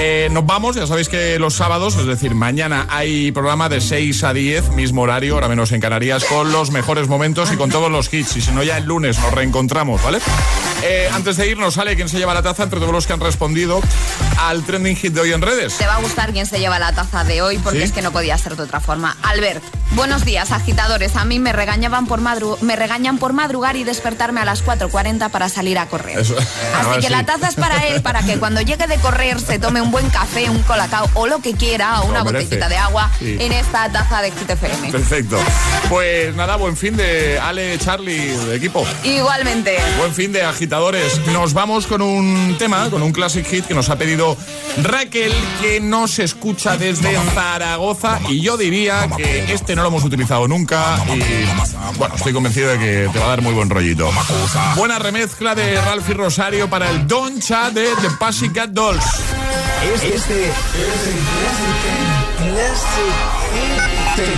Eh, 0.00 0.28
nos 0.32 0.44
vamos, 0.44 0.74
ya 0.74 0.84
sabéis 0.84 1.08
que 1.08 1.38
los 1.38 1.54
sábados, 1.54 1.94
es 1.94 2.06
decir, 2.06 2.34
mañana 2.34 2.86
hay 2.90 3.30
programa 3.30 3.68
de 3.68 3.80
6 3.80 4.24
a 4.24 4.32
10, 4.32 4.70
mismo 4.70 5.02
horario, 5.02 5.34
ahora 5.34 5.46
menos 5.46 5.70
en 5.70 5.80
Canarias, 5.80 6.24
con 6.24 6.50
los 6.50 6.72
mejores 6.72 7.06
momentos 7.06 7.52
y 7.52 7.56
con 7.56 7.70
todos 7.70 7.92
los 7.92 8.12
hits. 8.12 8.36
Y 8.36 8.40
si 8.40 8.50
no, 8.50 8.64
ya 8.64 8.76
el 8.76 8.86
lunes 8.86 9.20
nos 9.20 9.32
reencontramos, 9.32 10.02
¿vale? 10.02 10.18
Eh, 10.82 11.10
antes 11.12 11.36
de 11.36 11.48
irnos, 11.48 11.74
sale 11.74 11.96
quién 11.96 12.08
se 12.08 12.18
lleva 12.18 12.34
la 12.34 12.42
taza 12.42 12.62
entre 12.62 12.78
todos 12.78 12.92
los 12.92 13.06
que 13.06 13.12
han 13.12 13.20
respondido 13.20 13.80
al 14.38 14.62
trending 14.64 14.96
hit 14.96 15.12
de 15.12 15.20
hoy 15.20 15.32
en 15.32 15.42
redes. 15.42 15.76
Te 15.76 15.86
va 15.86 15.96
a 15.96 16.00
gustar 16.00 16.32
quién 16.32 16.46
se 16.46 16.60
lleva 16.60 16.78
la 16.78 16.92
taza 16.92 17.24
de 17.24 17.42
hoy 17.42 17.58
porque 17.58 17.82
es 17.82 17.92
que 17.92 18.00
no 18.00 18.12
podía 18.12 18.38
ser 18.38 18.56
de 18.56 18.62
otra 18.62 18.78
forma. 18.78 19.16
Albert, 19.22 19.62
buenos 19.92 20.24
días, 20.24 20.52
agitadores. 20.52 21.16
A 21.16 21.24
mí 21.24 21.40
me 21.40 21.52
regañaban 21.52 22.06
por 22.06 22.20
me 22.20 22.76
regañan 22.76 23.18
por 23.18 23.32
madrugar 23.32 23.76
y 23.76 23.84
despertarme 23.84 24.40
a 24.40 24.44
las 24.44 24.64
4.40 24.64 25.30
para 25.30 25.48
salir 25.48 25.78
a 25.78 25.86
correr. 25.86 26.18
Así 26.18 27.00
que 27.00 27.10
la 27.10 27.24
taza 27.24 27.48
es 27.48 27.56
para 27.56 27.86
él, 27.88 28.00
para 28.02 28.22
que 28.22 28.38
cuando 28.38 28.60
llegue 28.60 28.86
de 28.86 28.96
correr 28.98 29.40
se 29.40 29.58
tome 29.58 29.80
un 29.80 29.90
buen 29.90 30.08
café, 30.10 30.48
un 30.48 30.62
colacao 30.62 31.10
o 31.14 31.26
lo 31.26 31.40
que 31.40 31.54
quiera, 31.54 32.02
o 32.02 32.06
una 32.06 32.22
botellita 32.22 32.68
de 32.68 32.76
agua 32.76 33.10
en 33.20 33.50
esta 33.52 33.90
taza 33.90 34.22
de 34.22 34.30
XTFM. 34.30 34.92
Perfecto. 34.92 35.38
Pues 35.88 36.34
nada, 36.36 36.56
buen 36.56 36.76
fin 36.76 36.96
de 36.96 37.38
Ale, 37.40 37.78
Charlie, 37.78 38.36
de 38.36 38.56
equipo. 38.56 38.86
Igualmente. 39.02 39.76
Buen 39.98 40.14
fin 40.14 40.32
de 40.32 40.42
agitadores 40.42 40.67
nos 41.32 41.54
vamos 41.54 41.86
con 41.86 42.02
un 42.02 42.56
tema, 42.58 42.90
con 42.90 43.02
un 43.02 43.12
classic 43.12 43.46
hit 43.46 43.64
que 43.64 43.74
nos 43.74 43.88
ha 43.88 43.96
pedido 43.96 44.36
Raquel, 44.82 45.32
que 45.60 45.80
nos 45.80 46.18
escucha 46.18 46.76
desde 46.76 47.16
Zaragoza. 47.34 48.20
Y 48.28 48.42
yo 48.42 48.56
diría 48.56 49.08
que 49.16 49.52
este 49.52 49.74
no 49.74 49.82
lo 49.82 49.88
hemos 49.88 50.04
utilizado 50.04 50.46
nunca. 50.46 50.98
Y 51.06 51.98
bueno, 51.98 52.16
estoy 52.16 52.32
convencido 52.32 52.70
de 52.70 52.78
que 52.78 53.08
te 53.12 53.18
va 53.18 53.26
a 53.26 53.28
dar 53.28 53.42
muy 53.42 53.54
buen 53.54 53.70
rollito. 53.70 54.10
Buena 54.76 54.98
remezcla 54.98 55.54
de 55.54 55.80
Ralph 55.80 56.08
y 56.10 56.12
Rosario 56.12 56.68
para 56.68 56.90
el 56.90 57.06
Doncha 57.06 57.70
de 57.70 57.88
The 58.00 58.10
Pussycat 58.18 58.70
Dolls. 58.70 59.04
Este, 60.04 60.12
es 60.12 60.26
el 60.26 62.27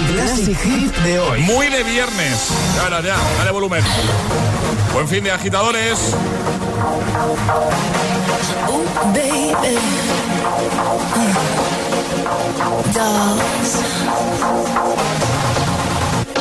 classic 0.08 0.58
hit 0.58 0.94
de 1.04 1.18
hoy. 1.18 1.40
Muy 1.42 1.68
de 1.68 1.82
viernes. 1.82 2.50
Ahora 2.82 3.00
ya, 3.00 3.16
dale 3.38 3.50
volumen. 3.50 3.82
Buen 4.92 5.08
fin 5.08 5.24
de 5.24 5.30
agitadores. 5.32 6.14
Oh, 8.68 8.84
baby. 9.14 9.78
Dolls. 12.94 13.70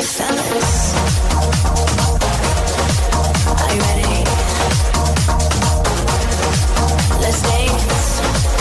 Fellas. 0.05 0.93
Are 3.61 3.73
you 3.73 3.82
ready? 3.82 4.23
Let's 7.21 7.41
dance. 7.41 8.59